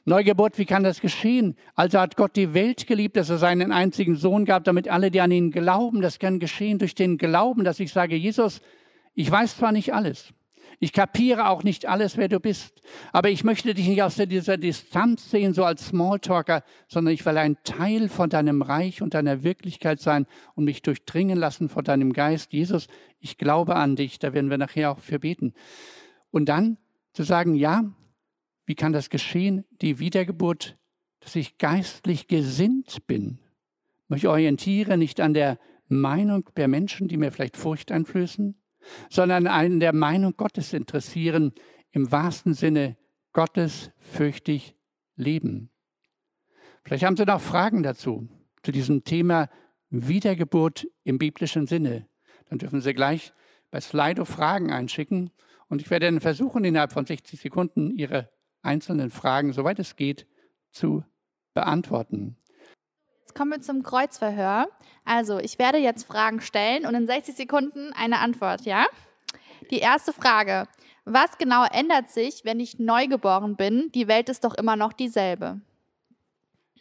Neugeburt, 0.05 0.59
wie 0.59 0.67
kann 0.67 0.83
das 0.83 1.01
geschehen? 1.01 1.57
Also 1.75 1.99
hat 1.99 2.19
Gott 2.19 2.37
die 2.37 2.53
Welt 2.53 2.87
geliebt, 2.87 3.17
dass 3.17 3.31
er 3.31 3.39
seinen 3.39 3.73
einzigen 3.73 4.17
Sohn 4.17 4.45
gab, 4.45 4.65
damit 4.65 4.87
alle, 4.87 5.11
die 5.11 5.23
an 5.23 5.31
ihn 5.31 5.51
glauben, 5.51 6.03
das 6.03 6.19
kann 6.19 6.41
geschehen 6.41 6.79
durch 6.79 6.95
den 6.95 7.17
Glauben, 7.17 7.65
dass 7.65 7.81
ich 7.81 7.91
sage, 7.91 8.17
Jesus, 8.17 8.61
ich 9.15 9.31
weiß 9.31 9.57
zwar 9.57 9.73
nicht 9.73 9.95
alles, 9.95 10.35
ich 10.79 10.93
kapiere 10.93 11.49
auch 11.49 11.63
nicht 11.63 11.87
alles, 11.87 12.17
wer 12.17 12.29
du 12.29 12.41
bist, 12.41 12.81
aber 13.13 13.31
ich 13.31 13.45
möchte 13.45 13.75
dich 13.75 13.89
nicht 13.89 14.03
aus 14.03 14.15
dieser 14.15 14.57
Distanz 14.57 15.31
sehen, 15.31 15.53
so 15.53 15.65
als 15.65 15.89
Smalltalker, 15.89 16.63
sondern 16.89 17.13
ich 17.13 17.27
will 17.27 17.37
ein 17.37 17.57
Teil 17.65 18.09
von 18.09 18.31
deinem 18.31 18.63
Reich 18.63 19.03
und 19.03 19.15
deiner 19.15 19.43
Wirklichkeit 19.43 20.01
sein 20.01 20.27
und 20.55 20.65
mich 20.65 20.83
durchdringen 20.83 21.39
lassen 21.39 21.69
von 21.69 21.85
deinem 21.85 22.13
Geist. 22.13 22.53
Jesus, 22.53 22.89
ich 23.19 23.37
glaube 23.37 23.77
an 23.77 23.97
dich, 23.97 24.19
da 24.19 24.33
werden 24.33 24.51
wir 24.51 24.59
nachher 24.59 24.93
auch 24.93 24.99
für 24.99 25.19
beten. 25.19 25.53
Und 26.31 26.49
dann 26.49 26.79
zu 27.13 27.25
sagen, 27.25 27.55
ja, 27.55 27.85
wie 28.67 28.75
kann 28.75 28.93
das 28.93 29.11
geschehen? 29.11 29.65
Die 29.83 29.99
Wiedergeburt, 29.99 30.79
dass 31.21 31.37
ich 31.37 31.59
geistlich 31.59 32.29
gesinnt 32.29 33.07
bin. 33.07 33.41
Ich 34.15 34.27
orientiere 34.27 34.97
nicht 34.97 35.21
an 35.21 35.35
der 35.35 35.59
Meinung 35.89 36.49
der 36.57 36.69
Menschen, 36.69 37.09
die 37.09 37.17
mir 37.17 37.33
vielleicht 37.33 37.57
Furcht 37.57 37.91
einflößen, 37.93 38.60
sondern 39.09 39.47
an 39.47 39.81
der 39.81 39.95
Meinung 39.95 40.37
Gottes 40.37 40.73
interessieren, 40.73 41.53
im 41.93 42.11
wahrsten 42.12 42.55
Sinne 42.55 42.97
Gottes 43.33 43.90
fürchtig 43.99 44.77
leben. 45.16 45.71
Vielleicht 46.85 47.05
haben 47.05 47.16
Sie 47.16 47.25
noch 47.25 47.40
Fragen 47.40 47.83
dazu, 47.83 48.29
zu 48.62 48.73
diesem 48.73 49.05
Thema 49.05 49.49
Wiedergeburt 49.90 50.87
im 51.05 51.19
biblischen 51.19 51.66
Sinne. 51.66 52.09
Dann 52.49 52.59
dürfen 52.59 52.81
Sie 52.81 52.95
gleich 52.95 53.33
bei 53.71 53.81
Slido 53.81 54.25
Fragen 54.25 54.73
einschicken 54.73 55.31
und 55.69 55.81
ich 55.81 55.90
werde 55.90 56.07
dann 56.07 56.21
versuchen, 56.21 56.64
innerhalb 56.64 56.93
von 56.93 57.07
60 57.07 57.40
Sekunden 57.40 57.90
Ihre 57.90 58.31
einzelnen 58.62 59.11
Fragen, 59.11 59.53
soweit 59.53 59.79
es 59.79 59.97
geht, 59.97 60.27
zu 60.71 61.05
beantworten. 61.55 62.37
Jetzt 63.31 63.38
kommen 63.38 63.53
wir 63.53 63.61
zum 63.61 63.85
Kreuzverhör. 63.85 64.66
Also, 65.05 65.38
ich 65.38 65.61
werde 65.61 65.79
jetzt 65.79 66.03
Fragen 66.03 66.40
stellen 66.40 66.85
und 66.85 66.97
in 66.97 67.07
60 67.07 67.37
Sekunden 67.37 67.93
eine 67.93 68.19
Antwort, 68.19 68.62
ja? 68.62 68.87
Die 69.71 69.79
erste 69.79 70.12
Frage. 70.12 70.66
Was 71.05 71.38
genau 71.38 71.64
ändert 71.73 72.11
sich, 72.11 72.45
wenn 72.45 72.59
ich 72.59 72.81
neugeboren 72.81 73.55
bin? 73.55 73.93
Die 73.95 74.09
Welt 74.09 74.29
ist 74.29 74.43
doch 74.43 74.57
immer 74.57 74.75
noch 74.75 74.93
dieselbe. 74.93 75.61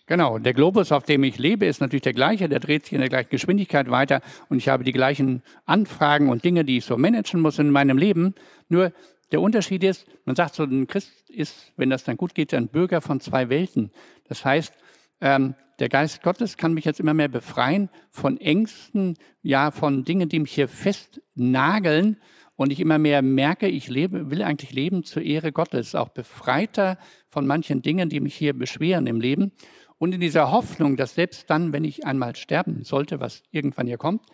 Genau, 0.07 0.39
der 0.39 0.55
Globus, 0.55 0.91
auf 0.91 1.03
dem 1.03 1.23
ich 1.23 1.38
lebe, 1.38 1.67
ist 1.67 1.81
natürlich 1.81 2.01
der 2.01 2.13
gleiche, 2.13 2.49
der 2.49 2.59
dreht 2.59 2.85
sich 2.85 2.93
in 2.93 3.01
der 3.01 3.09
gleichen 3.09 3.29
Geschwindigkeit 3.29 3.91
weiter 3.91 4.21
und 4.49 4.57
ich 4.57 4.69
habe 4.69 4.83
die 4.83 4.91
gleichen 4.91 5.43
Anfragen 5.67 6.29
und 6.29 6.43
Dinge, 6.43 6.65
die 6.65 6.77
ich 6.77 6.85
so 6.85 6.97
managen 6.97 7.41
muss 7.41 7.59
in 7.59 7.69
meinem 7.69 7.99
Leben. 7.99 8.33
Nur 8.69 8.91
der 9.31 9.41
Unterschied 9.41 9.83
ist, 9.83 10.07
man 10.25 10.35
sagt 10.35 10.55
so, 10.55 10.63
ein 10.63 10.88
Christ 10.88 11.29
ist, 11.29 11.73
wenn 11.77 11.91
das 11.91 12.05
dann 12.05 12.17
gut 12.17 12.33
geht, 12.33 12.55
ein 12.55 12.69
Bürger 12.69 13.01
von 13.01 13.19
zwei 13.19 13.49
Welten. 13.49 13.91
Das 14.27 14.43
heißt, 14.43 14.73
ähm, 15.21 15.53
der 15.79 15.89
Geist 15.89 16.21
Gottes 16.23 16.57
kann 16.57 16.73
mich 16.73 16.85
jetzt 16.85 16.99
immer 16.99 17.13
mehr 17.13 17.29
befreien 17.29 17.89
von 18.09 18.37
Ängsten, 18.39 19.15
ja, 19.41 19.71
von 19.71 20.03
Dingen, 20.03 20.29
die 20.29 20.39
mich 20.39 20.51
hier 20.51 20.67
festnageln 20.67 22.17
und 22.55 22.71
ich 22.71 22.81
immer 22.81 22.97
mehr 22.97 23.21
merke, 23.21 23.67
ich 23.67 23.87
lebe, 23.87 24.29
will 24.29 24.43
eigentlich 24.43 24.73
leben 24.73 25.05
zur 25.05 25.21
Ehre 25.21 25.53
Gottes, 25.53 25.95
auch 25.95 26.09
befreiter 26.09 26.97
von 27.29 27.47
manchen 27.47 27.81
Dingen, 27.81 28.09
die 28.09 28.19
mich 28.19 28.35
hier 28.35 28.53
beschweren 28.53 29.07
im 29.07 29.21
Leben. 29.21 29.53
Und 29.97 30.13
in 30.13 30.19
dieser 30.19 30.51
Hoffnung, 30.51 30.97
dass 30.97 31.15
selbst 31.15 31.49
dann, 31.49 31.71
wenn 31.71 31.85
ich 31.85 32.05
einmal 32.05 32.35
sterben 32.35 32.83
sollte, 32.83 33.19
was 33.19 33.43
irgendwann 33.51 33.87
hier 33.87 33.97
kommt, 33.97 34.25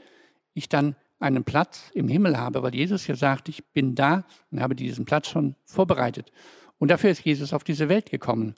ich 0.54 0.70
dann 0.70 0.96
einen 1.20 1.44
Platz 1.44 1.92
im 1.94 2.08
Himmel 2.08 2.38
habe, 2.38 2.64
weil 2.64 2.74
Jesus 2.74 3.08
ja 3.08 3.16
sagt, 3.16 3.50
ich 3.50 3.64
bin 3.74 3.96
da 3.96 4.26
und 4.52 4.62
habe 4.62 4.76
diesen 4.76 5.06
Platz 5.06 5.28
schon 5.28 5.56
vorbereitet. 5.64 6.32
Und 6.78 6.90
dafür 6.90 7.12
ist 7.12 7.24
Jesus 7.24 7.54
auf 7.54 7.64
diese 7.64 7.90
Welt 7.90 8.10
gekommen, 8.10 8.56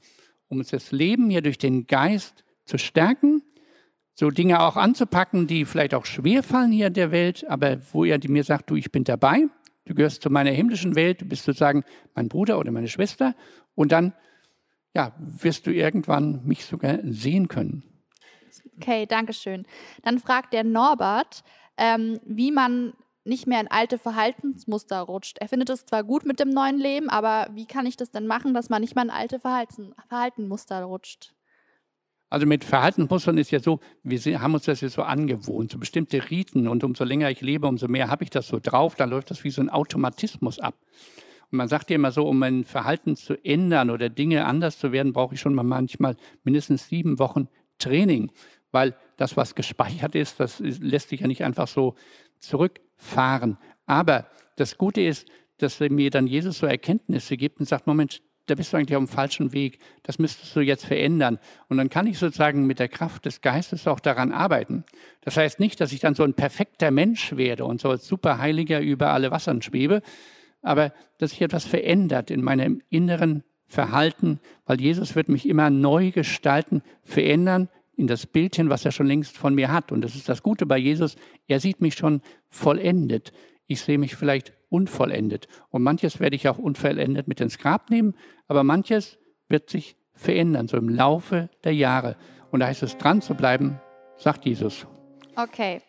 um 0.47 0.60
uns 0.60 0.69
das 0.69 0.91
Leben 0.91 1.30
hier 1.30 1.41
durch 1.41 1.58
den 1.58 1.88
Geist 1.88 2.45
zu 2.67 2.77
stärken, 2.77 3.41
so 4.13 4.30
Dinge 4.30 4.62
auch 4.62 4.75
anzupacken, 4.75 5.47
die 5.47 5.65
vielleicht 5.65 5.93
auch 5.93 6.06
schwer 6.06 6.43
fallen 6.43 6.71
hier 6.71 6.88
in 6.88 6.93
der 6.93 7.12
Welt, 7.12 7.45
aber 7.47 7.77
wo 7.93 8.03
er 8.03 8.19
mir 8.27 8.43
sagt, 8.43 8.69
du, 8.69 8.75
ich 8.75 8.91
bin 8.91 9.03
dabei, 9.03 9.47
du 9.86 9.93
gehörst 9.93 10.21
zu 10.21 10.30
meiner 10.30 10.51
himmlischen 10.51 10.95
Welt, 10.95 11.21
du 11.21 11.25
bist 11.25 11.45
sozusagen 11.45 11.84
mein 12.15 12.27
Bruder 12.27 12.60
oder 12.60 12.71
meine 12.71 12.88
Schwester 12.88 13.36
und 13.75 13.91
dann 13.91 14.13
ja, 14.93 15.13
wirst 15.19 15.67
du 15.67 15.71
irgendwann 15.71 16.43
mich 16.45 16.65
sogar 16.65 16.99
sehen 17.03 17.47
können. 17.47 17.84
Okay, 18.77 19.06
danke 19.06 19.34
schön. 19.34 19.65
Dann 20.03 20.19
fragt 20.19 20.53
der 20.53 20.63
Norbert, 20.63 21.43
ähm, 21.77 22.19
wie 22.25 22.51
man 22.51 22.93
nicht 23.23 23.45
mehr 23.45 23.60
in 23.60 23.67
alte 23.67 23.99
Verhaltensmuster 23.99 25.01
rutscht. 25.01 25.38
Er 25.39 25.49
findet 25.49 25.69
es 25.69 25.86
zwar 25.86 26.03
gut 26.03 26.25
mit 26.25 26.39
dem 26.39 26.49
neuen 26.49 26.80
Leben, 26.80 27.10
aber 27.10 27.47
wie 27.53 27.65
kann 27.65 27.86
ich 27.86 27.97
das 27.97 28.10
denn 28.10 28.25
machen, 28.25 28.53
dass 28.53 28.69
man 28.69 28.82
nicht 28.82 28.95
mehr 28.95 29.03
in 29.03 29.10
alte 29.10 29.39
Verhalten, 29.39 29.93
Verhaltensmuster 30.08 30.84
rutscht? 30.84 31.34
Also 32.30 32.46
mit 32.46 32.63
Verhaltensmustern 32.63 33.38
ist 33.38 33.52
ja 33.52 33.60
so, 33.60 33.80
wir 34.04 34.42
haben 34.42 34.54
uns 34.54 34.66
das 34.66 34.82
jetzt 34.82 34.94
so 34.94 35.04
angewohnt, 35.04 35.72
so 35.72 35.78
bestimmte 35.78 36.30
Riten 36.30 36.68
und 36.68 36.84
umso 36.84 37.04
länger 37.04 37.32
ich 37.32 37.42
lebe, 37.42 37.68
umso 37.68 37.88
mehr 37.88 38.10
habe 38.10 38.24
ich 38.24 38.30
das 38.30 38.48
so 38.48 38.60
drauf, 38.62 38.96
dann 38.96 39.10
läuft 39.10 39.32
das 39.32 39.44
wie 39.44 39.50
so 39.50 39.62
ein 39.62 39.70
Automatismus 39.70 40.60
ab. 40.60 40.76
Und 41.52 41.58
man 41.58 41.70
sagt 41.70 41.90
ja 41.90 41.96
immer 41.96 42.12
so, 42.12 42.28
um 42.28 42.40
mein 42.40 42.66
Verhalten 42.66 43.16
zu 43.16 43.34
ändern 43.46 43.90
oder 43.90 44.10
Dinge 44.10 44.46
anders 44.46 44.78
zu 44.78 44.92
werden, 44.92 45.13
brauche 45.13 45.36
ich 45.36 45.42
schon 45.42 45.56
mal 45.56 45.63
manchmal 45.63 46.18
mindestens 46.44 46.90
sieben 46.90 47.20
Wochen 47.20 47.48
Training 47.80 48.32
weil 48.72 48.96
das, 49.18 49.38
was 49.38 49.56
gespeichert 49.56 50.16
ist, 50.16 50.40
das 50.40 50.60
lässt 50.60 51.10
sich 51.10 51.22
ja 51.22 51.28
nicht 51.28 51.44
einfach 51.44 51.68
so 51.68 51.96
zurückfahren. 52.40 53.58
Aber 53.86 54.28
das 54.56 54.78
Gute 54.78 55.02
ist, 55.02 55.28
dass 55.58 55.80
mir 55.80 56.12
dann 56.12 56.28
Jesus 56.28 56.60
so 56.60 56.68
Erkenntnisse 56.68 57.38
gibt 57.38 57.60
und 57.60 57.68
sagt, 57.68 57.88
Moment, 57.88 58.22
da 58.48 58.56
bist 58.56 58.74
du 58.74 58.78
eigentlich 58.78 58.96
auf 58.96 59.04
dem 59.04 59.08
falschen 59.08 59.54
Weg, 59.54 59.80
das 60.04 60.20
müsstest 60.20 60.56
du 60.56 60.62
jetzt 60.62 60.86
verändern. 60.86 61.40
Und 61.70 61.78
dann 61.78 61.90
kann 61.90 62.08
ich 62.08 62.18
sozusagen 62.18 62.66
mit 62.66 62.80
der 62.80 62.88
Kraft 62.88 63.26
des 63.26 63.42
Geistes 63.42 63.88
auch 63.88 64.00
daran 64.00 64.32
arbeiten. 64.32 64.84
Das 65.22 65.38
heißt 65.38 65.60
nicht, 65.60 65.80
dass 65.80 65.92
ich 65.92 66.00
dann 66.00 66.16
so 66.16 66.24
ein 66.24 66.34
perfekter 66.34 66.92
Mensch 66.92 67.36
werde 67.36 67.66
und 67.66 67.82
so 67.82 67.90
als 67.90 68.08
Superheiliger 68.08 68.80
über 68.80 69.12
alle 69.12 69.32
Wassern 69.32 69.62
schwebe, 69.62 70.02
aber 70.62 70.92
dass 71.20 71.32
sich 71.32 71.42
etwas 71.42 71.66
verändert 71.66 72.32
in 72.32 72.42
meinem 72.42 72.82
inneren 72.90 73.44
Verhalten, 73.66 74.40
weil 74.66 74.80
Jesus 74.80 75.16
wird 75.16 75.30
mich 75.30 75.48
immer 75.48 75.70
neu 75.70 76.12
gestalten, 76.12 76.82
verändern, 77.04 77.70
in 77.98 78.08
das 78.08 78.28
Bildchen, 78.28 78.70
was 78.70 78.86
er 78.86 78.92
schon 78.92 79.08
längst 79.08 79.38
von 79.38 79.56
mir 79.56 79.72
hat. 79.72 79.92
Und 79.92 80.02
das 80.02 80.16
ist 80.16 80.30
das 80.30 80.44
Gute 80.44 80.66
bei 80.66 80.78
Jesus, 80.78 81.16
er 81.48 81.60
sieht 81.60 81.82
mich 81.82 81.96
schon 81.96 82.22
vollendet. 82.50 83.34
Ich 83.67 83.82
sehe 83.82 83.97
mich 83.97 84.15
vielleicht 84.15 84.53
unvollendet. 84.69 85.47
Und 85.69 85.84
manches 85.84 86.19
werde 86.19 86.36
ich 86.36 86.47
auch 86.47 86.58
unvollendet 86.58 87.27
mit 87.27 87.41
ins 87.41 87.58
Grab 87.58 87.89
nehmen, 87.89 88.15
aber 88.47 88.63
manches 88.63 89.17
wird 89.49 89.69
sich 89.69 89.95
verändern, 90.13 90.67
so 90.67 90.77
im 90.77 90.89
Laufe 90.89 91.49
der 91.63 91.73
Jahre. 91.73 92.17
Und 92.51 92.62
da 92.62 92.67
heißt 92.67 92.84
es, 92.84 92.97
dran 92.97 93.21
zu 93.21 93.36
bleiben, 93.36 93.80
sagt 94.17 94.45
Jesus. 94.45 94.88
Okay. 95.36 95.82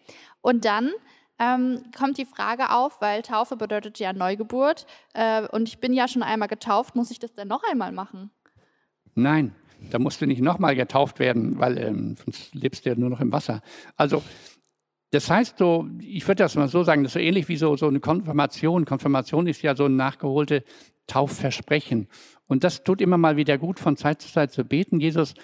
Und 0.43 0.65
dann 0.65 0.93
ähm, 1.39 1.83
kommt 1.97 2.19
die 2.19 2.25
Frage 2.25 2.71
auf, 2.71 3.01
weil 3.01 3.23
Taufe 3.23 3.57
bedeutet 3.57 3.99
ja 3.99 4.13
Neugeburt. 4.13 4.87
Äh, 5.15 5.47
und 5.49 5.69
ich 5.69 5.79
bin 5.79 5.93
ja 5.93 6.09
schon 6.09 6.23
einmal 6.23 6.49
getauft, 6.49 6.97
muss 6.97 7.11
ich 7.11 7.19
das 7.19 7.33
denn 7.33 7.49
noch 7.49 7.63
einmal 7.71 7.93
machen? 7.93 8.31
Nein, 9.15 9.55
da 9.91 9.99
musst 9.99 10.21
du 10.21 10.27
nicht 10.27 10.43
nochmal 10.43 10.77
getauft 10.77 11.19
werden, 11.19 11.59
weil 11.59 11.79
ähm, 11.79 12.17
sonst 12.17 12.55
lebst 12.55 12.85
du 12.85 12.91
ja 12.91 12.97
nur 12.97 13.11
noch 13.11 13.21
im 13.21 13.33
Wasser. 13.33 13.63
Also 13.97 14.23
das 15.11 15.31
heißt 15.31 15.59
so, 15.59 15.89
ich 16.01 16.27
würde 16.27 16.43
das 16.43 16.55
mal 16.55 16.69
so 16.69 16.83
sagen, 16.83 17.03
das 17.03 17.11
ist 17.11 17.15
so 17.15 17.21
ähnlich 17.21 17.49
wie 17.49 17.57
so, 17.57 17.77
so 17.77 17.89
eine 17.89 18.01
Konfirmation. 18.01 18.85
Konfirmation 18.85 19.47
ist 19.47 19.63
ja 19.63 19.75
so 19.75 19.87
ein 19.87 19.97
nachgeholte 19.97 20.65
Taufversprechen. 21.07 22.09
Und 22.47 22.65
das 22.65 22.85
tut 22.85 23.01
immer 23.01 23.17
mal 23.17 23.37
wieder 23.37 23.57
gut, 23.57 23.81
von 23.81 23.97
Zeit 23.97 24.21
zu 24.21 24.31
Zeit 24.31 24.53
zu 24.53 24.65
beten. 24.65 25.01
Jesus, 25.01 25.35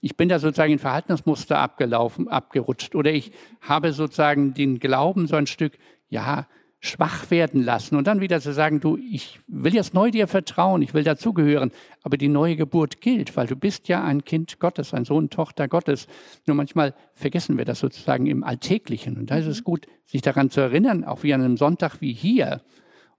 ich 0.00 0.16
bin 0.16 0.28
da 0.28 0.38
sozusagen 0.38 0.72
in 0.72 0.78
Verhaltensmuster 0.78 1.58
abgelaufen, 1.58 2.28
abgerutscht 2.28 2.94
oder 2.94 3.12
ich 3.12 3.32
habe 3.60 3.92
sozusagen 3.92 4.54
den 4.54 4.78
Glauben 4.78 5.26
so 5.26 5.34
ein 5.34 5.48
Stück, 5.48 5.78
ja, 6.08 6.46
schwach 6.80 7.30
werden 7.30 7.62
lassen 7.62 7.96
und 7.96 8.06
dann 8.06 8.20
wieder 8.20 8.40
zu 8.40 8.52
sagen, 8.52 8.80
du, 8.80 8.96
ich 8.96 9.40
will 9.48 9.74
jetzt 9.74 9.94
neu 9.94 10.12
dir 10.12 10.28
vertrauen, 10.28 10.80
ich 10.80 10.94
will 10.94 11.02
dazugehören, 11.02 11.72
aber 12.04 12.16
die 12.16 12.28
neue 12.28 12.54
Geburt 12.54 13.00
gilt, 13.00 13.36
weil 13.36 13.48
du 13.48 13.56
bist 13.56 13.88
ja 13.88 14.04
ein 14.04 14.24
Kind 14.24 14.60
Gottes, 14.60 14.94
ein 14.94 15.04
Sohn, 15.04 15.28
Tochter 15.28 15.66
Gottes. 15.66 16.06
Nur 16.46 16.54
manchmal 16.54 16.94
vergessen 17.14 17.58
wir 17.58 17.64
das 17.64 17.80
sozusagen 17.80 18.26
im 18.26 18.44
Alltäglichen 18.44 19.16
und 19.16 19.30
da 19.30 19.38
ist 19.38 19.46
es 19.46 19.60
mhm. 19.60 19.64
gut, 19.64 19.86
sich 20.06 20.22
daran 20.22 20.50
zu 20.50 20.60
erinnern, 20.60 21.04
auch 21.04 21.24
wie 21.24 21.34
an 21.34 21.42
einem 21.42 21.56
Sonntag 21.56 22.00
wie 22.00 22.12
hier. 22.12 22.62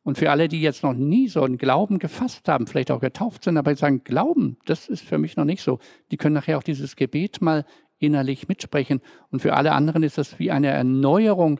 Und 0.03 0.17
für 0.17 0.31
alle, 0.31 0.47
die 0.47 0.61
jetzt 0.61 0.81
noch 0.81 0.93
nie 0.93 1.27
so 1.27 1.43
einen 1.43 1.57
Glauben 1.57 1.99
gefasst 1.99 2.47
haben, 2.47 2.65
vielleicht 2.65 2.89
auch 2.89 3.01
getauft 3.01 3.43
sind, 3.43 3.57
aber 3.57 3.75
sagen, 3.75 4.03
Glauben, 4.05 4.57
das 4.65 4.87
ist 4.87 5.03
für 5.03 5.17
mich 5.17 5.35
noch 5.35 5.43
nicht 5.43 5.61
so. 5.61 5.79
Die 6.11 6.17
können 6.17 6.33
nachher 6.33 6.57
auch 6.57 6.63
dieses 6.63 6.95
Gebet 6.95 7.41
mal 7.41 7.65
innerlich 7.99 8.47
mitsprechen. 8.47 9.01
Und 9.29 9.41
für 9.41 9.53
alle 9.53 9.73
anderen 9.73 10.03
ist 10.03 10.17
das 10.17 10.39
wie 10.39 10.51
eine 10.51 10.67
Erneuerung 10.67 11.59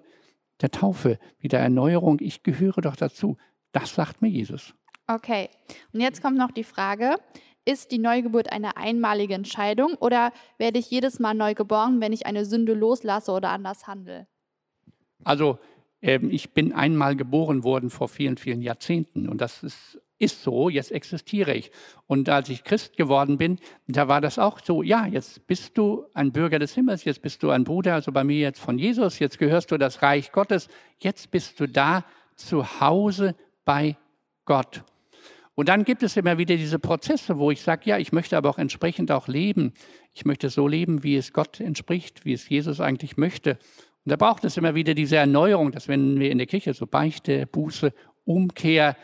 der 0.62 0.72
Taufe, 0.72 1.20
wie 1.40 1.48
der 1.48 1.60
Erneuerung, 1.60 2.18
ich 2.20 2.44
gehöre 2.44 2.82
doch 2.82 2.96
dazu. 2.96 3.38
Das 3.72 3.94
sagt 3.94 4.22
mir 4.22 4.30
Jesus. 4.30 4.74
Okay, 5.08 5.50
und 5.94 6.02
jetzt 6.02 6.22
kommt 6.22 6.38
noch 6.38 6.52
die 6.52 6.64
Frage, 6.64 7.16
ist 7.66 7.92
die 7.92 8.00
Neugeburt 8.00 8.52
eine 8.52 8.78
einmalige 8.78 9.34
Entscheidung 9.34 9.96
oder 9.96 10.32
werde 10.58 10.80
ich 10.80 10.90
jedes 10.90 11.20
Mal 11.20 11.34
neu 11.34 11.54
geboren, 11.54 12.02
wenn 12.02 12.14
ich 12.14 12.26
eine 12.26 12.46
Sünde 12.46 12.74
loslasse 12.74 13.32
oder 13.32 13.50
anders 13.50 13.88
handle? 13.88 14.28
Also 15.24 15.60
ähm, 16.02 16.30
ich 16.32 16.54
bin 16.54 16.74
einmal 16.74 17.16
geboren 17.16 17.64
worden 17.64 17.90
vor 17.90 18.08
vielen, 18.08 18.38
vielen 18.38 18.62
Jahrzehnten 18.62 19.28
und 19.28 19.42
das 19.42 19.64
ist, 19.64 20.00
ist 20.20 20.44
so, 20.44 20.70
jetzt 20.70 20.92
existiere 20.92 21.54
ich. 21.54 21.72
Und 22.06 22.30
als 22.30 22.50
ich 22.50 22.64
Christ 22.64 22.98
geworden 22.98 23.38
bin, 23.38 23.58
da 23.88 24.08
war 24.08 24.22
das 24.22 24.38
auch 24.38 24.60
so, 24.64 24.84
ja, 24.84 25.08
jetzt 25.08 25.48
bist 25.48 25.78
du 25.78 26.06
ein 26.14 26.32
Bürger 26.32 26.60
des 26.60 26.76
Himmels, 26.76 27.06
jetzt 27.06 27.22
bist 27.22 27.42
du 27.42 27.50
ein 27.50 27.64
Bruder, 27.64 27.96
also 27.96 28.12
bei 28.12 28.24
mir 28.24 28.38
jetzt 28.38 28.60
von 28.60 28.78
Jesus, 28.78 29.20
jetzt 29.20 29.40
gehörst 29.40 29.72
du 29.72 29.78
das 29.78 30.02
Reich 30.02 30.32
Gottes, 30.32 30.68
jetzt 31.00 31.32
bist 31.32 31.60
du 31.60 31.68
da 31.68 32.04
zu 32.36 32.80
Hause 32.80 33.36
bei 33.66 33.98
Gott. 34.46 34.84
Und 35.56 35.68
dann 35.68 35.84
gibt 35.84 36.04
es 36.04 36.16
immer 36.16 36.38
wieder 36.38 36.56
diese 36.56 36.80
Prozesse, 36.80 37.38
wo 37.38 37.52
ich 37.52 37.62
sage, 37.62 37.82
ja, 37.86 37.98
ich 37.98 38.14
möchte 38.14 38.38
aber 38.38 38.50
auch 38.50 38.58
entsprechend 38.58 39.12
auch 39.12 39.28
leben. 39.28 39.74
Ich 40.14 40.24
möchte 40.24 40.50
so 40.50 40.70
leben, 40.70 41.04
wie 41.04 41.18
es 41.18 41.34
Gott 41.34 41.60
entspricht, 41.60 42.24
wie 42.24 42.32
es 42.32 42.48
Jesus 42.48 42.80
eigentlich 42.80 43.18
möchte. 43.18 43.60
Und 44.06 44.12
da 44.12 44.16
braucht 44.16 44.46
es 44.46 44.56
immer 44.56 44.74
wieder 44.74 44.94
diese 44.94 45.18
Erneuerung, 45.18 45.74
dass 45.74 45.90
wenn 45.90 46.20
wir 46.20 46.32
in 46.32 46.38
der 46.38 46.48
Kirche 46.48 46.74
so 46.74 46.88
Beichte, 46.88 47.46
Buße, 47.46 47.94
Umkehr, 48.24 48.96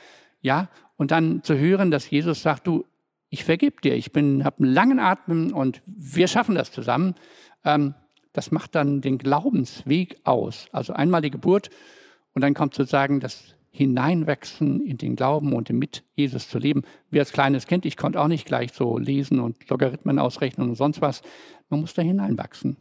ja, 0.41 0.69
und 0.97 1.11
dann 1.11 1.43
zu 1.43 1.57
hören, 1.57 1.91
dass 1.91 2.09
Jesus 2.09 2.41
sagt, 2.41 2.67
du, 2.67 2.85
ich 3.29 3.43
vergib 3.43 3.81
dir, 3.81 3.95
ich 3.95 4.11
bin, 4.11 4.43
habe 4.45 4.63
einen 4.63 4.73
langen 4.73 4.99
Atem 4.99 5.53
und 5.53 5.81
wir 5.85 6.27
schaffen 6.27 6.55
das 6.55 6.71
zusammen. 6.71 7.15
Ähm, 7.63 7.95
das 8.33 8.51
macht 8.51 8.75
dann 8.75 9.01
den 9.01 9.17
Glaubensweg 9.17 10.17
aus. 10.23 10.67
Also 10.71 10.93
einmal 10.93 11.21
die 11.21 11.31
Geburt 11.31 11.69
und 12.33 12.41
dann 12.41 12.53
kommt 12.53 12.73
sozusagen 12.73 13.19
das 13.19 13.55
Hineinwachsen 13.71 14.81
in 14.85 14.97
den 14.97 15.17
Glauben 15.17 15.51
und 15.53 15.69
mit 15.69 16.03
Jesus 16.15 16.47
zu 16.47 16.59
leben. 16.59 16.83
Wie 17.09 17.19
als 17.19 17.33
kleines 17.33 17.67
Kind, 17.67 17.85
ich 17.85 17.97
konnte 17.97 18.21
auch 18.21 18.29
nicht 18.29 18.45
gleich 18.45 18.71
so 18.71 18.97
lesen 18.97 19.39
und 19.41 19.69
Logarithmen 19.69 20.17
ausrechnen 20.17 20.69
und 20.69 20.75
sonst 20.75 21.01
was. 21.01 21.21
Man 21.69 21.81
muss 21.81 21.93
da 21.93 22.01
hineinwachsen. 22.01 22.77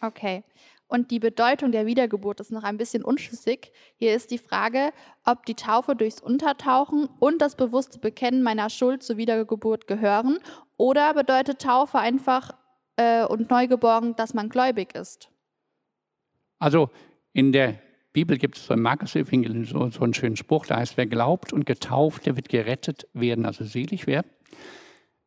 Okay. 0.00 0.44
Und 0.88 1.10
die 1.10 1.18
Bedeutung 1.18 1.72
der 1.72 1.86
Wiedergeburt 1.86 2.38
ist 2.40 2.52
noch 2.52 2.62
ein 2.62 2.76
bisschen 2.76 3.02
unschlüssig. 3.02 3.72
Hier 3.96 4.14
ist 4.14 4.30
die 4.30 4.38
Frage, 4.38 4.92
ob 5.24 5.44
die 5.44 5.54
Taufe 5.54 5.96
durchs 5.96 6.20
Untertauchen 6.20 7.08
und 7.18 7.42
das 7.42 7.56
bewusste 7.56 7.98
Bekennen 7.98 8.42
meiner 8.42 8.70
Schuld 8.70 9.02
zur 9.02 9.16
Wiedergeburt 9.16 9.88
gehören 9.88 10.38
oder 10.76 11.12
bedeutet 11.14 11.60
Taufe 11.60 11.98
einfach 11.98 12.52
äh, 12.96 13.24
und 13.24 13.50
Neugeboren, 13.50 14.14
dass 14.14 14.32
man 14.32 14.48
gläubig 14.48 14.94
ist? 14.94 15.28
Also 16.58 16.90
in 17.32 17.52
der 17.52 17.80
Bibel 18.12 18.38
gibt 18.38 18.56
es 18.56 18.66
so 18.66 18.74
im 18.74 18.82
Markus-Evangelium 18.82 19.64
so, 19.64 19.90
so 19.90 20.02
einen 20.02 20.14
schönen 20.14 20.36
Spruch, 20.36 20.66
da 20.66 20.76
heißt, 20.76 20.96
wer 20.96 21.06
glaubt 21.06 21.52
und 21.52 21.66
getauft, 21.66 22.26
der 22.26 22.36
wird 22.36 22.48
gerettet 22.48 23.06
werden, 23.12 23.44
also 23.44 23.64
selig 23.64 24.06
werden. 24.06 24.30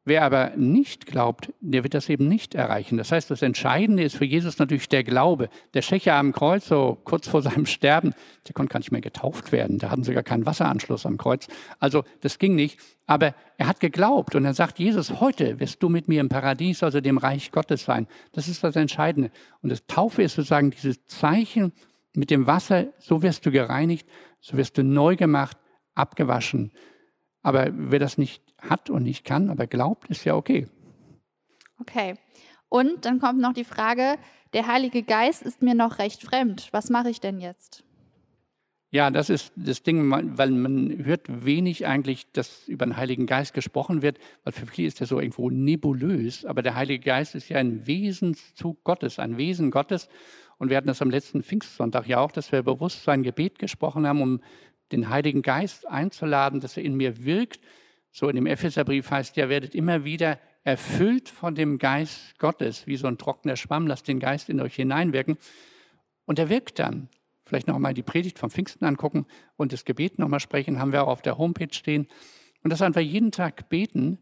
Wer 0.10 0.24
aber 0.24 0.54
nicht 0.56 1.06
glaubt, 1.06 1.54
der 1.60 1.84
wird 1.84 1.93
das 1.93 2.10
eben 2.10 2.28
nicht 2.28 2.56
erreichen. 2.56 2.98
Das 2.98 3.12
heißt, 3.12 3.30
das 3.30 3.43
Entscheidende 3.43 4.02
ist 4.02 4.15
für 4.15 4.26
Jesus 4.26 4.58
natürlich 4.58 4.89
der 4.89 5.04
Glaube. 5.04 5.50
Der 5.76 5.84
Schächer 5.84 6.15
am 6.15 6.32
Kreuz, 6.32 6.67
so 6.67 6.98
kurz 7.04 7.28
vor 7.28 7.43
seinem 7.43 7.67
Sterben, 7.67 8.15
der 8.48 8.56
konnte 8.56 8.74
gar 8.74 8.80
nicht 8.80 8.91
mehr 8.91 9.02
getauft 9.02 9.52
werden. 9.52 9.78
Da 9.78 9.91
hatten 9.91 10.04
sie 10.04 10.15
gar 10.15 10.24
keinen 10.24 10.48
Wasseranschluss 10.48 11.06
am 11.06 11.17
Kreuz. 11.17 11.48
Also 11.78 12.06
das 12.22 12.39
ging 12.39 12.56
nicht. 12.56 12.80
Aber 13.06 13.36
er 13.60 13.67
hat 13.67 13.80
geglaubt 13.82 14.34
und 14.34 14.45
er 14.45 14.56
sagt, 14.56 14.80
Jesus, 14.80 15.19
heute 15.19 15.60
wirst 15.60 15.84
du 15.84 15.89
mit 15.89 16.08
mir 16.08 16.22
im 16.22 16.30
Paradies, 16.30 16.82
also 16.82 17.02
dem 17.02 17.19
Reich 17.19 17.52
Gottes 17.52 17.84
sein. 17.84 18.08
Das 18.32 18.48
ist 18.48 18.63
das 18.63 18.76
Entscheidende. 18.76 19.30
Und 19.62 19.69
das 19.69 19.86
Taufe 19.86 20.24
ist 20.24 20.34
sozusagen 20.34 20.72
dieses 20.72 21.06
Zeichen 21.06 21.72
mit 22.15 22.32
dem 22.32 22.48
Wasser, 22.48 22.88
so 22.98 23.22
wirst 23.22 23.45
du 23.45 23.52
gereinigt, 23.52 24.10
so 24.41 24.58
wirst 24.58 24.76
du 24.80 24.84
neu 24.84 25.15
gemacht, 25.15 25.58
abgewaschen. 25.93 26.72
Aber 27.43 27.69
wer 27.72 28.00
das 28.00 28.17
nicht 28.17 28.48
hat 28.62 28.89
und 28.89 29.04
nicht 29.04 29.26
kann, 29.26 29.50
aber 29.50 29.67
glaubt, 29.67 30.10
ist 30.10 30.26
ja 30.26 30.36
okay. 30.36 30.67
Okay. 31.80 32.15
Und 32.69 33.06
dann 33.06 33.19
kommt 33.19 33.39
noch 33.39 33.54
die 33.54 33.63
Frage, 33.63 34.17
der 34.54 34.67
Heilige 34.67 35.04
Geist 35.04 35.41
ist 35.41 35.62
mir 35.62 35.76
noch 35.76 36.00
recht 36.00 36.24
fremd. 36.24 36.69
Was 36.72 36.89
mache 36.89 37.10
ich 37.10 37.19
denn 37.19 37.39
jetzt? 37.39 37.84
Ja, 38.91 39.12
das 39.12 39.30
ist 39.30 39.54
das 39.56 39.84
Ding, 39.84 40.10
weil 40.10 40.50
man 40.50 41.06
hört 41.06 41.45
wenig 41.45 41.86
eigentlich, 41.86 42.32
dass 42.32 42.67
über 42.67 42.88
den 42.88 42.98
Heiligen 42.98 43.28
Geist 43.28 43.54
gesprochen 43.54 44.02
wird, 44.02 44.17
weil 44.43 44.54
für 44.54 44.65
viele 44.65 44.88
ist 44.88 45.00
er 45.00 45.06
so 45.06 45.19
irgendwo 45.19 45.52
nebulös, 45.52 46.43
aber 46.43 46.63
der 46.63 46.74
Heilige 46.74 47.04
Geist 47.06 47.36
ist 47.36 47.50
ja 47.50 47.60
ein 47.60 47.86
Wesenszug 47.86 48.84
Gottes, 48.84 49.19
ein 49.19 49.38
Wesen 49.38 49.69
Gottes. 49.69 50.10
Und 50.58 50.72
wir 50.72 50.78
hatten 50.78 50.88
das 50.88 51.04
am 51.04 51.12
letzten 51.12 51.43
Pfingstsonntag 51.43 52.08
ja 52.08 52.19
auch, 52.19 52.32
dass 52.32 52.52
wir 52.52 52.63
bewusst 52.63 53.04
sein 53.04 53.22
Gebet 53.22 53.60
gesprochen 53.60 54.08
haben, 54.08 54.24
um 54.24 54.41
den 54.91 55.10
Heiligen 55.10 55.43
Geist 55.43 55.88
einzuladen, 55.88 56.60
dass 56.60 56.76
er 56.76 56.84
in 56.84 56.95
mir 56.95 57.24
wirkt. 57.24 57.62
So 58.12 58.28
in 58.30 58.36
dem 58.36 58.45
Epheserbrief 58.45 59.12
heißt 59.12 59.38
ja, 59.38 59.50
werdet 59.50 59.76
immer 59.76 60.04
wieder 60.04 60.39
erfüllt 60.63 61.30
von 61.30 61.56
dem 61.56 61.78
Geist 61.78 62.38
Gottes, 62.38 62.86
wie 62.88 62.98
so 62.98 63.08
ein 63.08 63.17
trockener 63.17 63.56
Schwamm, 63.56 63.88
lasst 63.88 64.08
den 64.08 64.19
Geist 64.19 64.50
in 64.50 64.60
euch 64.60 64.76
hineinwirken. 64.76 65.38
Und 66.26 66.39
er 66.39 66.50
wirkt 66.50 66.80
dann. 66.80 67.10
Vielleicht 67.45 67.67
noch 67.67 67.80
mal 67.80 67.95
die 67.95 68.04
Predigt 68.04 68.38
vom 68.38 68.52
Pfingsten 68.52 68.86
angucken 68.86 69.26
und 69.58 69.74
das 69.74 69.84
Gebet 69.84 70.19
noch 70.19 70.28
mal 70.28 70.39
sprechen, 70.39 70.80
haben 70.80 70.91
wir 70.91 71.04
auch 71.04 71.08
auf 71.08 71.24
der 71.24 71.39
Homepage 71.39 71.74
stehen. 71.74 72.08
Und 72.63 72.72
das 72.72 72.82
einfach 72.84 73.02
jeden 73.02 73.32
Tag 73.32 73.69
beten 73.69 74.19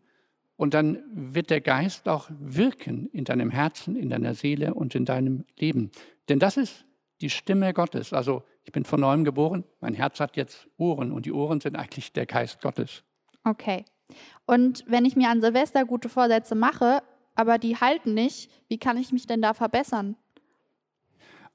und 0.56 0.74
dann 0.74 1.04
wird 1.12 1.50
der 1.50 1.62
Geist 1.62 2.08
auch 2.08 2.30
wirken 2.40 3.08
in 3.12 3.26
deinem 3.26 3.52
Herzen, 3.52 3.96
in 3.96 4.10
deiner 4.10 4.34
Seele 4.34 4.74
und 4.74 4.96
in 4.96 5.06
deinem 5.06 5.46
Leben. 5.58 5.92
Denn 6.30 6.40
das 6.40 6.56
ist 6.56 6.86
die 7.22 7.30
Stimme 7.30 7.74
Gottes. 7.74 8.14
Also 8.14 8.44
ich 8.64 8.72
bin 8.72 8.86
von 8.86 9.02
neuem 9.02 9.24
geboren, 9.24 9.64
mein 9.82 9.94
Herz 9.94 10.20
hat 10.20 10.36
jetzt 10.36 10.68
Ohren 10.78 11.12
und 11.12 11.26
die 11.26 11.32
Ohren 11.32 11.62
sind 11.62 11.76
eigentlich 11.76 12.14
der 12.14 12.26
Geist 12.26 12.62
Gottes. 12.62 13.04
Okay. 13.48 13.86
Und 14.46 14.84
wenn 14.88 15.06
ich 15.06 15.16
mir 15.16 15.30
an 15.30 15.42
Silvester 15.42 15.86
gute 15.86 16.10
Vorsätze 16.10 16.56
mache, 16.56 17.02
aber 17.36 17.58
die 17.58 17.78
halten 17.78 18.14
nicht, 18.14 18.50
wie 18.68 18.78
kann 18.78 18.98
ich 18.98 19.12
mich 19.12 19.26
denn 19.26 19.42
da 19.42 19.54
verbessern? 19.54 20.16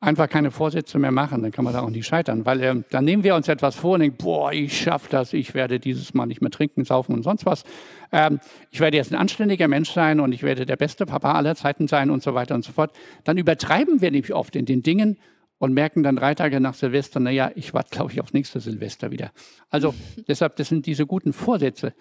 Einfach 0.00 0.28
keine 0.28 0.50
Vorsätze 0.50 0.98
mehr 0.98 1.12
machen, 1.12 1.42
dann 1.42 1.52
kann 1.52 1.64
man 1.64 1.74
da 1.74 1.82
auch 1.82 1.90
nicht 1.90 2.06
scheitern, 2.06 2.44
weil 2.44 2.60
äh, 2.60 2.82
dann 2.90 3.04
nehmen 3.04 3.22
wir 3.22 3.36
uns 3.36 3.46
etwas 3.46 3.76
vor 3.76 3.94
und 3.94 4.00
denken, 4.00 4.16
boah, 4.16 4.52
ich 4.52 4.76
schaffe 4.76 5.08
das, 5.10 5.32
ich 5.32 5.54
werde 5.54 5.78
dieses 5.78 6.12
Mal 6.12 6.26
nicht 6.26 6.40
mehr 6.40 6.50
trinken, 6.50 6.84
saufen 6.84 7.14
und 7.14 7.22
sonst 7.22 7.46
was. 7.46 7.62
Ähm, 8.10 8.40
ich 8.70 8.80
werde 8.80 8.96
jetzt 8.96 9.12
ein 9.12 9.18
anständiger 9.18 9.68
Mensch 9.68 9.92
sein 9.92 10.18
und 10.18 10.32
ich 10.32 10.42
werde 10.42 10.66
der 10.66 10.76
beste 10.76 11.06
Papa 11.06 11.34
aller 11.34 11.54
Zeiten 11.54 11.86
sein 11.86 12.10
und 12.10 12.20
so 12.20 12.34
weiter 12.34 12.56
und 12.56 12.64
so 12.64 12.72
fort. 12.72 12.92
Dann 13.22 13.38
übertreiben 13.38 14.00
wir 14.00 14.10
nämlich 14.10 14.34
oft 14.34 14.56
in 14.56 14.66
den 14.66 14.82
Dingen 14.82 15.18
und 15.62 15.74
merken 15.74 16.02
dann 16.02 16.16
drei 16.16 16.34
Tage 16.34 16.58
nach 16.58 16.74
Silvester, 16.74 17.20
naja, 17.20 17.52
ich 17.54 17.72
warte, 17.72 17.90
glaube 17.90 18.10
ich, 18.10 18.20
aufs 18.20 18.32
nächste 18.32 18.58
Silvester 18.58 19.12
wieder. 19.12 19.30
Also 19.70 19.94
deshalb, 20.26 20.56
das 20.56 20.68
sind 20.68 20.86
diese 20.86 21.06
guten 21.06 21.32
Vorsätze. 21.32 21.94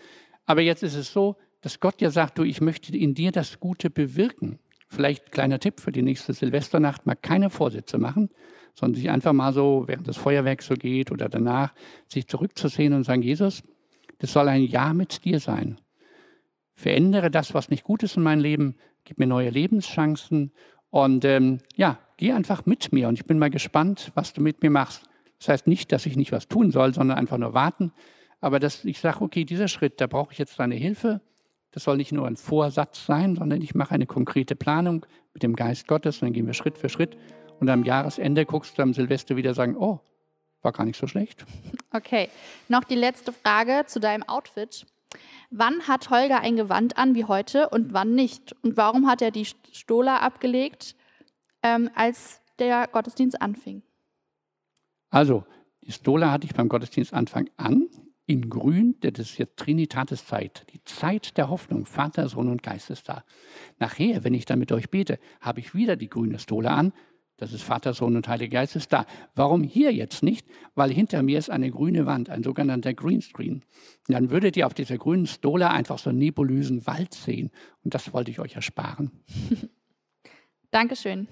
Aber 0.48 0.62
jetzt 0.62 0.82
ist 0.82 0.96
es 0.96 1.14
so, 1.14 1.36
dass 1.62 1.80
Gott 1.80 2.02
ja 2.02 2.10
sagt, 2.10 2.40
du, 2.40 2.44
ich 2.44 2.60
möchte 2.60 2.98
in 2.98 3.14
dir 3.14 3.32
das 3.32 3.60
Gute 3.60 3.92
bewirken. 3.92 4.58
Vielleicht 4.88 5.32
kleiner 5.32 5.60
Tipp 5.60 5.80
für 5.80 5.92
die 5.92 6.02
nächste 6.02 6.34
Silvesternacht, 6.34 7.06
mal 7.06 7.14
keine 7.14 7.52
Vorsätze 7.52 8.00
machen, 8.00 8.32
sondern 8.74 8.96
sich 8.96 9.12
einfach 9.12 9.32
mal 9.32 9.54
so, 9.54 9.84
während 9.86 10.08
das 10.08 10.18
Feuerwerk 10.18 10.64
so 10.64 10.74
geht 10.74 11.12
oder 11.12 11.30
danach, 11.30 11.76
sich 12.08 12.28
zurückzusehen 12.28 12.94
und 12.94 13.04
sagen, 13.04 13.22
Jesus, 13.22 13.62
das 14.18 14.34
soll 14.34 14.50
ein 14.50 14.64
Jahr 14.64 14.96
mit 14.96 15.24
dir 15.24 15.40
sein. 15.40 15.80
Verändere 16.74 17.30
das, 17.30 17.54
was 17.54 17.70
nicht 17.70 17.84
gut 17.84 18.02
ist 18.02 18.18
in 18.18 18.24
meinem 18.24 18.42
Leben, 18.42 18.76
gib 19.04 19.20
mir 19.20 19.28
neue 19.28 19.52
Lebenschancen 19.52 20.52
und 20.90 21.26
ähm, 21.26 21.60
ja, 21.76 22.00
geh 22.22 22.34
einfach 22.34 22.68
mit 22.68 22.94
mir 22.94 23.08
und 23.08 23.16
ich 23.16 23.26
bin 23.26 23.40
mal 23.40 23.50
gespannt, 23.50 24.12
was 24.14 24.32
du 24.32 24.42
mit 24.42 24.62
mir 24.62 24.70
machst. 24.70 25.02
Das 25.40 25.50
heißt 25.50 25.66
nicht, 25.66 25.92
dass 25.92 26.06
ich 26.06 26.16
nicht 26.16 26.32
was 26.32 26.48
tun 26.48 26.70
soll, 26.70 26.94
sondern 26.94 27.18
einfach 27.18 27.40
nur 27.40 27.56
warten. 27.56 27.92
Aber 28.42 28.60
dass 28.60 28.86
ich 28.86 29.00
sage, 29.00 29.22
okay, 29.22 29.44
dieser 29.44 29.68
Schritt, 29.68 30.00
da 30.00 30.06
brauche 30.06 30.32
ich 30.32 30.38
jetzt 30.38 30.60
deine 30.60 30.76
Hilfe. 30.76 31.22
Das 31.72 31.84
soll 31.84 31.98
nicht 31.98 32.12
nur 32.12 32.28
ein 32.28 32.36
Vorsatz 32.36 33.08
sein, 33.08 33.38
sondern 33.38 33.60
ich 33.64 33.74
mache 33.74 33.96
eine 33.96 34.06
konkrete 34.06 34.56
Planung 34.56 35.04
mit 35.34 35.42
dem 35.42 35.56
Geist 35.56 35.88
Gottes 35.88 36.18
und 36.22 36.28
dann 36.28 36.34
gehen 36.34 36.46
wir 36.46 36.54
Schritt 36.54 36.78
für 36.78 36.90
Schritt. 36.90 37.18
Und 37.60 37.70
am 37.70 37.84
Jahresende 37.84 38.46
guckst 38.46 38.78
du 38.78 38.84
am 38.84 38.94
Silvester 38.94 39.36
wieder 39.36 39.56
sagen, 39.56 39.76
oh, 39.76 40.00
war 40.62 40.74
gar 40.74 40.86
nicht 40.86 41.00
so 41.00 41.08
schlecht. 41.08 41.46
Okay, 41.94 42.30
noch 42.70 42.86
die 42.86 42.96
letzte 42.96 43.34
Frage 43.34 43.84
zu 43.86 44.00
deinem 44.00 44.24
Outfit. 44.24 44.86
Wann 45.50 45.90
hat 45.90 46.10
Holger 46.10 46.40
ein 46.40 46.56
Gewand 46.56 46.98
an 46.98 47.16
wie 47.16 47.26
heute 47.26 47.68
und 47.68 47.92
wann 47.92 48.16
nicht? 48.16 48.56
Und 48.64 48.78
warum 48.78 49.08
hat 49.08 49.22
er 49.22 49.32
die 49.32 49.44
Stola 49.44 50.20
abgelegt, 50.20 50.96
ähm, 51.64 51.90
als 51.96 52.42
der 52.60 52.88
Gottesdienst 52.88 53.42
anfing? 53.42 53.84
Also, 55.10 55.46
die 55.84 55.92
Stola 55.92 56.32
hatte 56.32 56.46
ich 56.46 56.54
beim 56.54 56.70
Gottesdienstanfang 56.70 57.50
an, 57.58 57.90
in 58.28 58.50
grün, 58.50 58.96
das 59.02 59.20
ist 59.20 59.38
jetzt 59.38 59.58
Trinitatis 59.58 60.26
Zeit, 60.26 60.66
die 60.74 60.82
Zeit 60.86 61.38
der 61.38 61.50
Hoffnung, 61.50 61.86
Vater, 61.86 62.30
Sohn 62.30 62.50
und 62.50 62.64
Geist 62.64 62.90
ist 62.90 63.10
da. 63.10 63.26
Nachher, 63.80 64.24
wenn 64.24 64.34
ich 64.34 64.46
dann 64.46 64.60
mit 64.60 64.72
euch 64.72 64.90
bete, 64.90 65.20
habe 65.42 65.60
ich 65.60 65.76
wieder 65.76 65.98
die 65.98 66.10
grüne 66.10 66.40
Stola 66.40 66.76
an, 66.76 66.94
das 67.42 67.54
ist 67.54 67.64
Vater, 67.64 67.96
Sohn 67.96 68.16
und 68.16 68.28
Heiliger 68.28 68.60
Geist 68.60 68.76
ist 68.76 68.94
da. 68.94 69.08
Warum 69.34 69.64
hier 69.64 69.92
jetzt 69.92 70.22
nicht? 70.22 70.46
Weil 70.76 70.92
hinter 70.92 71.24
mir 71.24 71.40
ist 71.40 71.50
eine 71.50 71.72
grüne 71.72 72.06
Wand, 72.06 72.30
ein 72.30 72.44
sogenannter 72.44 72.94
Greenscreen. 72.94 73.64
Und 74.08 74.14
dann 74.14 74.30
würdet 74.30 74.56
ihr 74.58 74.68
auf 74.68 74.76
dieser 74.76 75.00
grünen 75.00 75.26
Stola 75.26 75.72
einfach 75.72 75.98
so 75.98 76.12
einen 76.12 76.20
nebulösen 76.20 76.86
Wald 76.86 77.16
sehen. 77.16 77.50
Und 77.84 77.96
das 77.96 78.14
wollte 78.14 78.30
ich 78.30 78.40
euch 78.40 78.56
ersparen. 78.56 79.12
Dankeschön. 80.72 81.28